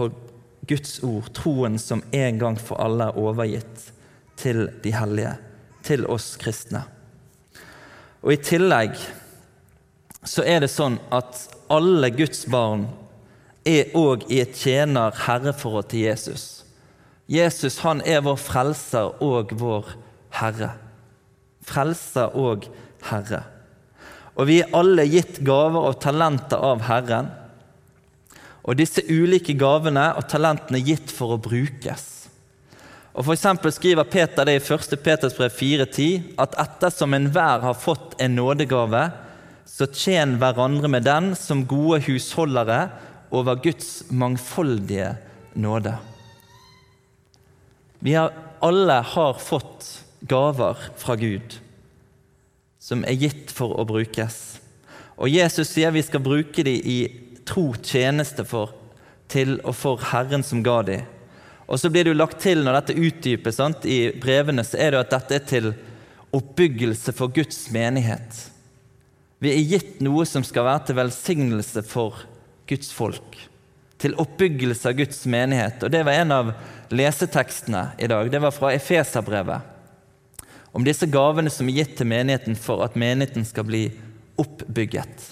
Og 0.00 0.16
Guds 0.66 0.98
ord, 1.06 1.28
troen 1.36 1.78
som 1.78 2.02
en 2.10 2.40
gang 2.40 2.56
for 2.58 2.80
alle 2.82 3.10
er 3.10 3.20
overgitt 3.20 3.90
til 4.40 4.66
de 4.82 4.92
hellige, 4.94 5.36
til 5.86 6.06
oss 6.10 6.34
kristne. 6.40 6.82
Og 8.24 8.34
I 8.34 8.40
tillegg 8.42 8.96
så 10.26 10.42
er 10.42 10.64
det 10.64 10.72
sånn 10.72 10.98
at 11.14 11.44
alle 11.70 12.10
Guds 12.14 12.42
barn 12.50 12.88
er 13.66 13.92
òg 13.98 14.26
i 14.30 14.40
et 14.42 14.56
tjener-herreforhold 14.58 15.90
til 15.92 16.06
Jesus. 16.08 16.55
Jesus 17.26 17.80
han 17.82 18.02
er 18.06 18.22
vår 18.22 18.38
frelser 18.38 19.16
og 19.22 19.54
vår 19.58 19.88
Herre. 20.38 20.72
Frelser 21.66 22.34
og 22.38 22.68
Herre. 23.08 23.42
Og 24.36 24.46
vi 24.50 24.60
er 24.62 24.74
alle 24.76 25.06
gitt 25.08 25.40
gaver 25.46 25.88
og 25.88 25.98
talenter 26.02 26.62
av 26.62 26.84
Herren. 26.86 27.32
Og 28.66 28.78
disse 28.78 29.02
ulike 29.08 29.56
gavene 29.58 30.10
og 30.18 30.28
talentene 30.30 30.78
er 30.78 30.90
gitt 30.92 31.14
for 31.14 31.34
å 31.34 31.40
brukes. 31.42 32.04
Og 33.16 33.24
for 33.24 33.72
skriver 33.72 34.04
Peter 34.04 34.44
det 34.44 34.58
i 34.58 34.62
1. 34.62 34.98
Peters 35.00 35.36
brev 35.38 35.54
4,10 35.56 36.34
at 36.42 36.58
ettersom 36.60 37.14
enhver 37.16 37.64
har 37.64 37.78
fått 37.80 38.18
en 38.20 38.36
nådegave, 38.36 39.06
så 39.64 39.88
tjen 39.88 40.36
hverandre 40.38 40.90
med 40.92 41.06
den 41.08 41.32
som 41.34 41.64
gode 41.66 42.02
husholdere 42.06 42.90
over 43.34 43.56
Guds 43.64 44.04
mangfoldige 44.10 45.16
nåde. 45.54 45.96
Vi 47.98 48.14
har, 48.14 48.32
alle 48.60 49.00
har 49.14 49.38
fått 49.40 50.04
gaver 50.20 50.76
fra 50.96 51.16
Gud 51.16 51.58
som 52.86 53.02
er 53.02 53.18
gitt 53.18 53.50
for 53.50 53.74
å 53.74 53.84
brukes. 53.88 54.60
Og 55.18 55.32
Jesus 55.32 55.72
sier 55.72 55.94
vi 55.94 56.04
skal 56.06 56.22
bruke 56.22 56.62
dem 56.62 56.84
i 56.86 56.98
tro 57.46 57.72
tjeneste 57.82 58.44
for, 58.46 58.74
til 59.32 59.56
og 59.64 59.74
for 59.74 60.02
Herren 60.12 60.44
som 60.46 60.62
ga 60.62 60.82
dem. 60.86 61.06
Og 61.66 61.80
så 61.82 61.90
blir 61.90 62.06
det 62.06 62.12
jo 62.12 62.20
lagt 62.20 62.38
til 62.44 62.62
når 62.62 62.78
dette 62.78 62.98
utdypes 63.08 63.58
sant, 63.58 63.88
i 63.90 64.12
brevene, 64.22 64.62
så 64.62 64.78
er 64.78 64.94
det 64.94 65.02
at 65.02 65.16
dette 65.16 65.34
er 65.34 65.48
til 65.50 65.72
oppbyggelse 66.36 67.14
for 67.16 67.32
Guds 67.34 67.64
menighet. 67.74 68.44
Vi 69.42 69.50
er 69.50 69.66
gitt 69.74 69.98
noe 70.04 70.22
som 70.28 70.46
skal 70.46 70.68
være 70.68 70.86
til 70.86 70.98
velsignelse 71.00 71.82
for 71.86 72.22
Guds 72.70 72.92
folk. 72.94 73.40
Til 73.98 74.14
oppbyggelse 74.22 74.92
av 74.92 74.98
Guds 75.00 75.24
menighet. 75.26 75.82
Og 75.82 75.90
Det 75.90 76.04
var 76.06 76.22
en 76.22 76.36
av 76.38 76.54
lesetekstene 76.92 77.88
i 77.98 78.08
dag. 78.10 78.30
Det 78.30 78.40
var 78.42 78.54
fra 78.54 78.72
Efeserbrevet. 78.74 79.60
Om 80.76 80.84
disse 80.84 81.08
gavene 81.08 81.50
som 81.50 81.68
er 81.68 81.80
gitt 81.80 81.96
til 81.98 82.08
menigheten 82.10 82.58
for 82.58 82.84
at 82.84 82.98
menigheten 82.98 83.46
skal 83.48 83.64
bli 83.68 83.86
oppbygget 84.36 85.30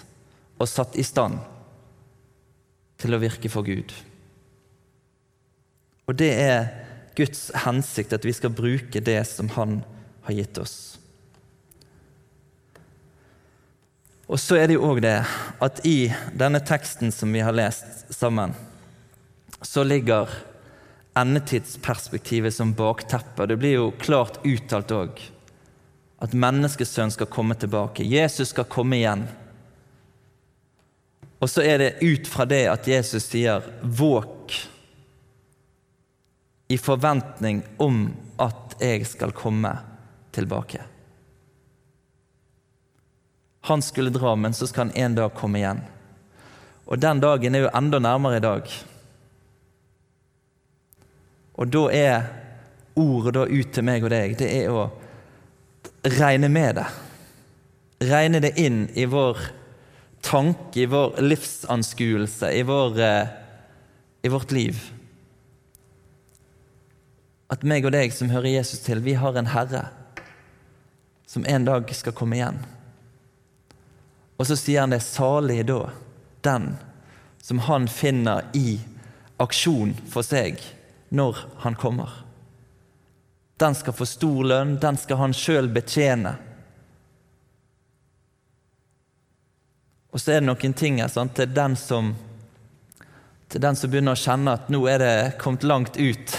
og 0.57 0.71
satt 0.71 0.97
i 0.97 1.05
stand 1.05 1.43
til 3.03 3.15
å 3.15 3.21
virke 3.21 3.51
for 3.53 3.67
Gud. 3.67 3.93
Og 6.09 6.17
det 6.17 6.31
er 6.41 6.69
Guds 7.17 7.51
hensikt 7.65 8.15
at 8.17 8.25
vi 8.27 8.33
skal 8.35 8.55
bruke 8.55 9.03
det 9.05 9.21
som 9.29 9.51
Han 9.55 9.83
har 10.25 10.39
gitt 10.39 10.59
oss. 10.59 10.77
Og 14.25 14.41
så 14.41 14.57
er 14.57 14.69
det 14.69 14.79
jo 14.79 14.87
òg 14.89 15.03
det 15.05 15.19
at 15.63 15.83
i 15.85 16.09
denne 16.33 16.63
teksten 16.65 17.13
som 17.13 17.33
vi 17.33 17.43
har 17.45 17.53
lest 17.53 18.09
sammen, 18.15 18.55
så 19.61 19.85
ligger 19.85 20.31
endetidsperspektivet 21.15 22.55
som 22.55 22.75
bakteppe. 22.75 23.47
Det 23.47 23.57
blir 23.57 23.79
jo 23.79 23.93
klart 23.99 24.41
uttalt 24.45 24.93
òg 24.95 25.23
at 26.25 26.33
menneskesønnen 26.33 27.13
skal 27.13 27.29
komme 27.29 27.57
tilbake. 27.59 28.05
Jesus 28.07 28.55
skal 28.55 28.69
komme 28.71 28.97
igjen. 28.97 29.27
Og 31.43 31.51
så 31.51 31.65
er 31.67 31.83
det 31.83 31.91
ut 32.01 32.29
fra 32.31 32.47
det 32.49 32.63
at 32.71 32.89
Jesus 32.89 33.27
sier 33.29 33.61
'våk' 33.83 34.69
i 36.69 36.79
forventning 36.79 37.63
om 37.77 38.17
at 38.41 38.77
jeg 38.81 39.07
skal 39.07 39.33
komme 39.33 39.77
tilbake. 40.33 40.81
Han 43.61 43.83
skulle 43.83 44.11
dra, 44.11 44.35
men 44.37 44.55
så 44.55 44.67
skal 44.67 44.87
han 44.87 44.97
en 44.97 45.15
dag 45.15 45.35
komme 45.35 45.59
igjen. 45.59 45.81
Og 46.85 46.99
den 46.99 47.21
dagen 47.21 47.55
er 47.55 47.67
jo 47.67 47.71
enda 47.75 47.99
nærmere 47.99 48.37
i 48.37 48.45
dag. 48.45 48.73
Og 51.55 51.71
da 51.71 51.85
er 51.95 52.29
ordet 52.99 53.35
da 53.37 53.45
ut 53.47 53.73
til 53.75 53.87
meg 53.87 54.05
og 54.07 54.13
deg, 54.15 54.37
det 54.39 54.51
er 54.51 54.73
å 54.73 54.89
regne 56.05 56.51
med 56.53 56.79
det. 56.81 56.87
Regne 58.05 58.41
det 58.43 58.55
inn 58.61 58.85
i 58.99 59.07
vår 59.11 59.39
tanke, 60.25 60.83
i 60.83 60.91
vår 60.91 61.21
livsanskuelse, 61.23 62.51
i, 62.53 62.63
vår, 62.67 63.01
eh, 63.01 63.35
i 64.23 64.33
vårt 64.33 64.55
liv. 64.55 64.81
At 67.53 67.63
meg 67.63 67.87
og 67.87 67.95
deg 67.95 68.15
som 68.15 68.33
hører 68.33 68.57
Jesus 68.57 68.83
til, 68.83 69.05
vi 69.05 69.17
har 69.21 69.37
en 69.37 69.53
Herre 69.53 69.89
som 71.27 71.47
en 71.47 71.67
dag 71.67 71.91
skal 71.95 72.15
komme 72.17 72.39
igjen. 72.39 72.59
Og 74.39 74.49
så 74.49 74.57
sier 74.59 74.83
han 74.83 74.95
det 74.95 75.03
salig 75.05 75.63
da, 75.69 75.89
den 76.45 76.75
som 77.45 77.61
han 77.67 77.87
finner 77.91 78.47
i 78.57 78.79
aksjon 79.43 79.95
for 80.11 80.27
seg 80.27 80.61
når 81.15 81.37
han 81.63 81.77
kommer. 81.79 82.11
Den 83.57 83.75
skal 83.75 83.95
få 83.95 84.07
stor 84.07 84.45
lønn, 84.45 84.77
den 84.83 84.99
skal 84.99 85.21
han 85.21 85.35
sjøl 85.37 85.71
betjene. 85.73 86.35
Og 90.15 90.21
så 90.23 90.35
er 90.35 90.43
det 90.43 90.49
noen 90.49 90.75
ting 90.79 91.01
her, 91.03 91.11
sant, 91.11 91.35
til, 91.39 91.51
den 91.55 91.75
som, 91.79 92.13
til 93.51 93.63
den 93.63 93.79
som 93.79 93.91
begynner 93.91 94.15
å 94.15 94.21
kjenne 94.21 94.55
at 94.59 94.71
nå 94.71 94.85
er 94.91 95.03
det 95.03 95.15
kommet 95.43 95.67
langt 95.67 95.99
ut 95.99 96.35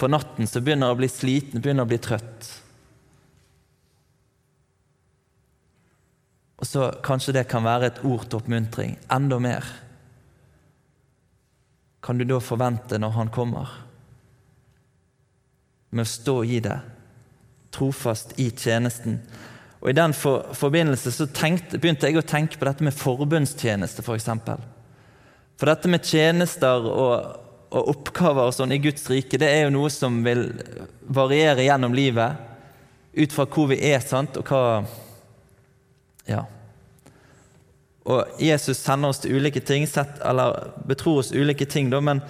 på 0.00 0.08
natten, 0.08 0.48
så 0.48 0.60
begynner 0.64 0.92
å 0.92 0.98
bli 0.98 1.08
sliten, 1.12 1.60
begynner 1.60 1.84
å 1.84 1.92
bli 1.92 2.00
trøtt. 2.00 2.48
Og 6.62 6.68
så 6.68 6.88
kanskje 7.04 7.34
det 7.36 7.48
kan 7.50 7.64
være 7.66 7.90
et 7.90 8.04
ord 8.06 8.28
til 8.28 8.38
oppmuntring. 8.38 8.94
Enda 9.12 9.40
mer 9.42 9.66
kan 12.02 12.18
du 12.18 12.24
da 12.26 12.40
forvente 12.42 12.98
når 12.98 13.16
han 13.16 13.30
kommer? 13.34 13.70
Med 15.92 16.06
å 16.06 16.08
stå 16.08 16.36
i 16.48 16.58
det, 16.64 16.78
trofast 17.72 18.32
i 18.40 18.48
tjenesten. 18.50 19.20
Og 19.82 19.90
I 19.90 19.96
den 19.98 20.14
for, 20.14 20.52
forbindelse 20.54 21.10
så 21.12 21.26
tenkte, 21.34 21.80
begynte 21.82 22.08
jeg 22.08 22.20
å 22.20 22.26
tenke 22.26 22.58
på 22.58 22.68
dette 22.68 22.86
med 22.86 22.96
forbundstjeneste, 22.96 24.00
f.eks. 24.00 24.06
For, 24.06 24.20
eksempel. 24.20 24.62
for 25.58 25.72
dette 25.72 25.90
med 25.90 26.06
tjenester 26.06 26.86
og, 26.86 27.42
og 27.72 27.90
oppgaver 27.96 28.46
og 28.46 28.54
sånn 28.54 28.74
i 28.76 28.80
Guds 28.82 29.08
rike, 29.10 29.40
det 29.42 29.50
er 29.50 29.64
jo 29.66 29.74
noe 29.74 29.90
som 29.90 30.20
vil 30.24 30.46
variere 31.02 31.66
gjennom 31.66 31.96
livet, 31.98 32.48
ut 33.12 33.34
fra 33.34 33.44
hvor 33.50 33.68
vi 33.72 33.80
er, 33.90 34.00
sant, 34.06 34.38
og 34.40 34.48
hva 34.48 34.64
Ja. 36.30 36.44
Og 38.06 38.40
Jesus 38.42 38.80
sender 38.82 39.12
oss 39.12 39.20
til 39.22 39.36
ulike 39.38 39.60
ting, 39.62 39.84
eller 40.26 40.72
betror 40.86 41.20
oss 41.20 41.34
ulike 41.34 41.66
ting, 41.70 41.90
da, 41.90 42.00
men 42.02 42.22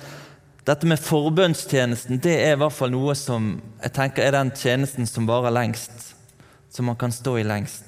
dette 0.63 0.87
med 0.87 1.01
forbønnstjenesten 1.03 2.21
det 2.23 2.37
er 2.39 2.55
i 2.55 2.61
hvert 2.61 2.75
fall 2.77 2.93
noe 2.95 3.15
som 3.19 3.57
jeg 3.83 3.95
tenker 3.97 4.27
er 4.27 4.37
den 4.37 4.53
tjenesten 4.55 5.09
som 5.11 5.27
varer 5.27 5.55
lengst 5.55 6.13
som 6.73 6.87
man 6.87 6.97
kan 6.97 7.13
stå 7.13 7.39
i 7.39 7.45
lengst. 7.45 7.85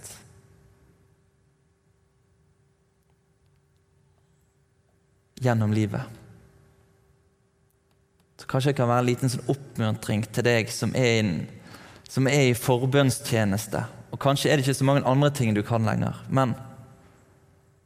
Gjennom 5.35 5.73
livet. 5.73 6.03
Så 8.37 8.47
Kanskje 8.47 8.71
det 8.71 8.77
kan 8.77 8.91
være 8.91 9.05
en 9.05 9.09
liten 9.09 9.33
sånn 9.33 9.49
oppmuntring 9.49 10.27
til 10.29 10.45
deg 10.45 10.69
som 10.73 10.93
er, 10.99 11.21
inn, 11.23 11.33
som 12.09 12.29
er 12.29 12.51
i 12.51 12.59
forbønnstjeneste. 12.59 13.81
Og 14.13 14.21
Kanskje 14.21 14.53
er 14.53 14.61
det 14.61 14.67
ikke 14.67 14.77
så 14.83 14.89
mange 14.91 15.07
andre 15.09 15.33
ting 15.33 15.57
du 15.57 15.63
kan 15.65 15.89
lenger, 15.89 16.21
men, 16.29 16.53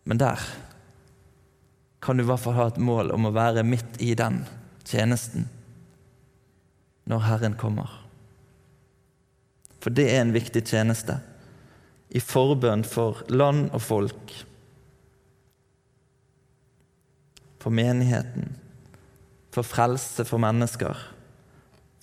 men 0.02 0.18
der 0.18 0.42
kan 2.02 2.18
du 2.18 2.24
i 2.24 2.26
hvert 2.26 2.42
fall 2.42 2.58
ha 2.58 2.66
et 2.72 2.82
mål 2.82 3.14
om 3.14 3.30
å 3.30 3.34
være 3.34 3.62
midt 3.66 4.02
i 4.02 4.16
den 4.18 4.42
tjenesten 4.88 5.48
når 7.08 7.24
Herren 7.24 7.56
kommer. 7.60 7.90
For 9.80 9.94
det 9.94 10.08
er 10.10 10.22
en 10.22 10.34
viktig 10.34 10.64
tjeneste. 10.66 11.18
I 12.08 12.20
forbønn 12.24 12.84
for 12.88 13.22
land 13.32 13.68
og 13.76 13.82
folk. 13.84 14.32
For 17.62 17.74
menigheten. 17.74 18.56
For 19.54 19.66
frelse 19.66 20.26
for 20.28 20.40
mennesker. 20.42 20.98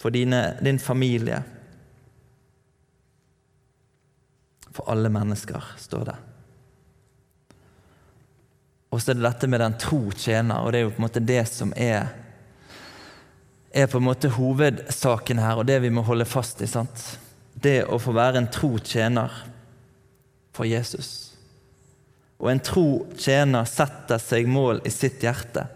For 0.01 0.13
dine, 0.13 0.55
din 0.65 0.79
familie. 0.79 1.41
For 4.75 4.89
alle 4.91 5.09
mennesker, 5.09 5.73
står 5.79 6.09
det. 6.09 6.17
Og 8.91 9.01
så 9.01 9.11
er 9.11 9.17
det 9.19 9.25
dette 9.25 9.47
med 9.51 9.59
den 9.59 9.75
tro 9.79 10.01
tjener, 10.15 10.61
og 10.61 10.71
det 10.71 10.79
er 10.79 10.85
jo 10.85 10.93
på 10.93 11.01
en 11.01 11.05
måte 11.07 11.23
det 11.23 11.41
som 11.51 11.73
er 11.75 12.13
er 13.75 13.89
på 13.91 13.99
en 13.99 14.07
måte 14.07 14.31
hovedsaken 14.31 15.41
her, 15.43 15.59
og 15.59 15.67
det 15.67 15.81
vi 15.83 15.91
må 15.91 16.05
holde 16.07 16.27
fast 16.29 16.63
i. 16.63 16.69
sant? 16.71 17.03
det 17.55 17.85
å 17.87 17.99
få 18.01 18.13
være 18.15 18.41
en 18.41 18.51
tro 18.51 18.75
tjener 18.83 19.31
for 20.55 20.67
Jesus. 20.67 21.35
Og 22.39 22.51
en 22.51 22.61
tro 22.63 22.87
tjener 23.19 23.67
setter 23.69 24.19
seg 24.21 24.49
mål 24.51 24.83
i 24.85 24.91
sitt 24.93 25.23
hjerte 25.23 25.67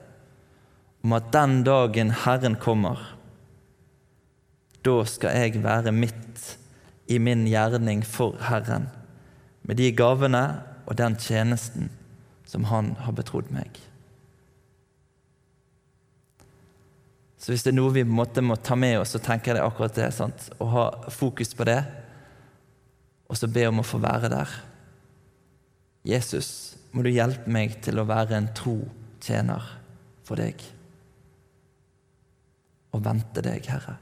om 0.99 1.15
at 1.15 1.29
den 1.31 1.61
dagen 1.63 2.11
Herren 2.25 2.57
kommer, 2.59 2.99
da 4.83 4.97
skal 5.07 5.37
jeg 5.39 5.63
være 5.63 5.95
midt 5.95 6.43
i 7.11 7.19
min 7.23 7.45
gjerning 7.47 8.03
for 8.05 8.35
Herren, 8.49 8.89
med 9.63 9.79
de 9.79 9.89
gavene 9.95 10.43
og 10.85 10.97
den 10.99 11.15
tjenesten 11.19 11.89
som 12.49 12.65
Han 12.71 12.95
har 13.05 13.13
betrodd 13.15 13.51
meg. 13.53 13.69
Så 17.39 17.53
hvis 17.53 17.63
det 17.63 17.71
er 17.71 17.77
noe 17.77 17.95
vi 17.95 18.03
måtte, 18.03 18.43
må 18.43 18.57
ta 18.59 18.75
med 18.75 18.97
oss, 18.99 19.13
så 19.15 19.21
tenker 19.23 19.53
jeg 19.53 19.59
det 19.59 19.65
akkurat 19.65 19.95
det. 19.95 20.09
Sant? 20.11 20.49
Å 20.59 20.65
ha 20.73 20.85
fokus 21.13 21.53
på 21.55 21.67
det, 21.69 21.79
og 23.29 23.37
så 23.39 23.47
be 23.51 23.63
om 23.69 23.79
å 23.79 23.85
få 23.85 24.01
være 24.03 24.31
der. 24.33 24.55
Jesus, 26.09 26.49
må 26.91 27.03
du 27.05 27.11
hjelpe 27.13 27.51
meg 27.51 27.77
til 27.85 28.01
å 28.01 28.07
være 28.09 28.35
en 28.35 28.49
tro 28.57 28.75
tjener 29.23 29.63
for 30.27 30.39
deg. 30.41 30.59
Og 32.95 33.03
vente 33.05 33.43
deg, 33.45 33.69
Herre. 33.69 33.95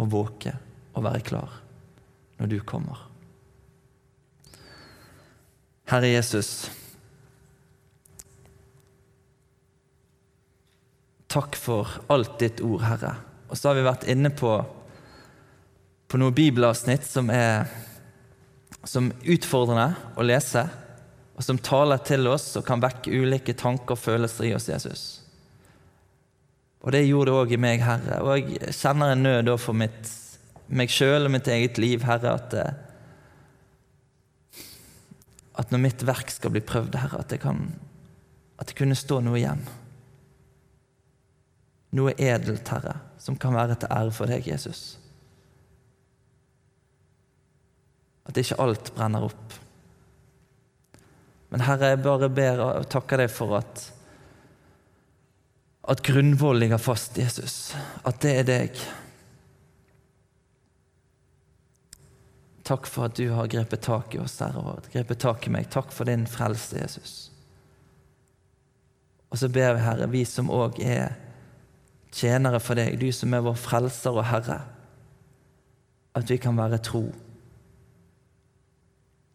Og 0.00 0.10
våke 0.10 0.54
og 0.96 1.04
være 1.04 1.22
klar 1.26 1.60
når 2.40 2.50
du 2.50 2.58
kommer. 2.64 3.06
Herre 5.90 6.08
Jesus, 6.08 6.70
Takk 11.30 11.54
for 11.54 11.86
alt 12.10 12.40
ditt 12.42 12.60
ord, 12.64 12.82
Herre. 12.82 13.14
Og 13.50 13.58
så 13.58 13.70
har 13.70 13.78
vi 13.78 13.86
vært 13.86 14.06
inne 14.10 14.32
på, 14.34 14.50
på 16.10 16.18
noen 16.18 16.34
bibelavsnitt 16.34 17.06
som 17.06 17.30
er 17.30 17.68
som 18.86 19.10
utfordrende 19.28 19.92
å 20.18 20.24
lese, 20.24 20.62
og 21.36 21.44
som 21.44 21.58
taler 21.62 22.00
til 22.04 22.26
oss 22.30 22.48
og 22.58 22.64
kan 22.66 22.82
vekke 22.82 23.12
ulike 23.12 23.54
tanker 23.58 23.94
og 23.94 24.00
følelser 24.00 24.48
i 24.48 24.54
oss, 24.56 24.68
Jesus. 24.72 25.02
Og 26.80 26.94
det 26.94 27.04
gjorde 27.04 27.30
det 27.30 27.36
òg 27.36 27.52
i 27.54 27.60
meg, 27.60 27.82
Herre. 27.84 28.20
Og 28.24 28.40
jeg 28.40 28.74
kjenner 28.76 29.12
en 29.12 29.24
nød 29.24 29.52
for 29.60 29.76
mitt, 29.76 30.10
meg 30.72 30.92
sjøl 30.92 31.28
og 31.28 31.34
mitt 31.34 31.48
eget 31.52 31.78
liv, 31.80 32.06
Herre, 32.08 32.34
at, 32.40 32.56
at 35.60 35.74
når 35.74 35.84
mitt 35.84 36.06
verk 36.08 36.32
skal 36.32 36.54
bli 36.56 36.64
prøvd, 36.64 36.98
Herre, 37.04 37.22
at 37.22 37.30
det 38.66 38.76
kunne 38.78 38.98
stå 38.98 39.20
noe 39.24 39.38
igjen 39.38 39.62
noe 41.96 42.14
edelt, 42.18 42.68
Herre, 42.70 42.96
som 43.18 43.38
kan 43.40 43.56
være 43.56 43.78
til 43.80 43.92
ære 43.92 44.14
for 44.14 44.30
deg, 44.30 44.46
Jesus. 44.46 44.98
At 48.28 48.38
ikke 48.38 48.60
alt 48.62 48.92
brenner 48.94 49.26
opp. 49.26 49.56
Men 51.50 51.64
Herre, 51.66 51.94
jeg 51.94 52.04
bare 52.04 52.30
ber 52.30 52.62
og 52.62 52.86
takker 52.92 53.24
deg 53.24 53.32
for 53.34 53.58
at 53.58 53.88
at 55.90 56.02
grunnvoll 56.06 56.58
ligger 56.60 56.78
fast, 56.78 57.16
Jesus. 57.18 57.74
At 58.06 58.20
det 58.22 58.34
er 58.38 58.44
deg. 58.46 58.82
Takk 62.68 62.86
for 62.86 63.08
at 63.08 63.16
du 63.18 63.32
har 63.34 63.48
grepet 63.50 63.82
tak 63.82 64.14
i 64.14 64.20
oss, 64.22 64.36
Herre, 64.38 64.60
og 64.60 64.86
grepet 64.92 65.18
tak 65.24 65.48
i 65.48 65.50
meg. 65.50 65.66
Takk 65.72 65.90
for 65.90 66.06
din 66.06 66.28
frelse, 66.30 66.78
Jesus. 66.78 67.14
Og 69.30 69.40
så 69.40 69.48
ber 69.50 69.74
vi, 69.74 69.82
Herre, 69.82 70.06
vi 70.12 70.22
som 70.28 70.52
òg 70.52 70.78
er 70.84 71.16
tjenere 72.14 72.60
for 72.62 72.78
deg, 72.78 72.98
du 73.00 73.10
som 73.14 73.34
er 73.34 73.44
vår 73.44 73.58
frelser 73.58 74.16
og 74.16 74.26
Herre, 74.28 74.60
at 76.16 76.30
vi 76.30 76.38
kan 76.42 76.58
være 76.58 76.80
tro 76.82 77.04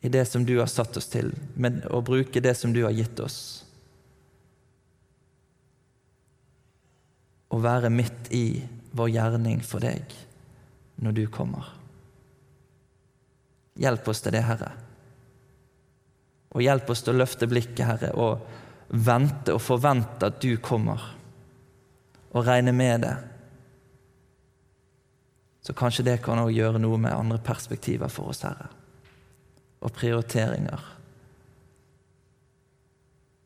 i 0.05 0.09
det 0.11 0.25
som 0.29 0.43
du 0.45 0.57
har 0.59 0.69
satt 0.69 0.97
oss 0.99 1.07
til, 1.09 1.31
men 1.57 1.79
å 1.89 2.03
bruke 2.05 2.41
det 2.43 2.53
som 2.59 2.73
du 2.75 2.83
har 2.85 2.93
gitt 2.93 3.19
oss. 3.23 3.39
Å 7.49 7.57
være 7.63 7.89
midt 7.89 8.29
i 8.35 8.45
vår 8.93 9.09
gjerning 9.15 9.63
for 9.65 9.81
deg 9.81 10.13
når 11.01 11.17
du 11.17 11.23
kommer. 11.31 11.71
Hjelp 13.81 14.07
oss 14.11 14.21
til 14.21 14.35
det, 14.35 14.43
Herre. 14.45 14.69
Og 16.53 16.63
hjelp 16.63 16.91
oss 16.91 17.01
til 17.03 17.15
å 17.15 17.23
løfte 17.23 17.49
blikket, 17.49 17.87
Herre, 17.87 18.13
og 18.13 18.45
vente 18.93 19.55
og 19.55 19.63
forvente 19.63 20.29
at 20.29 20.37
du 20.43 20.53
kommer 20.63 21.14
og 22.35 22.47
regne 22.47 22.73
med 22.75 23.05
det, 23.05 23.15
så 25.65 25.73
kanskje 25.73 26.05
det 26.05 26.19
kan 26.21 26.39
også 26.39 26.53
gjøre 26.53 26.81
noe 26.83 26.99
med 27.01 27.15
andre 27.15 27.39
perspektiver 27.41 28.11
for 28.11 28.29
oss, 28.29 28.43
Herre. 28.45 28.67
Og 29.81 29.93
prioriteringer 29.95 30.83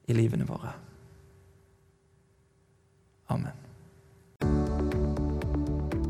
i 0.09 0.15
livene 0.17 0.47
våre. 0.49 0.73
Amen. 3.29 3.55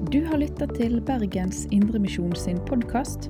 Du 0.09 0.23
har 0.25 0.39
lytta 0.41 0.65
til 0.71 1.01
Bergens 1.05 1.67
Indremisjon 1.75 2.33
sin 2.35 2.63
podkast. 2.65 3.29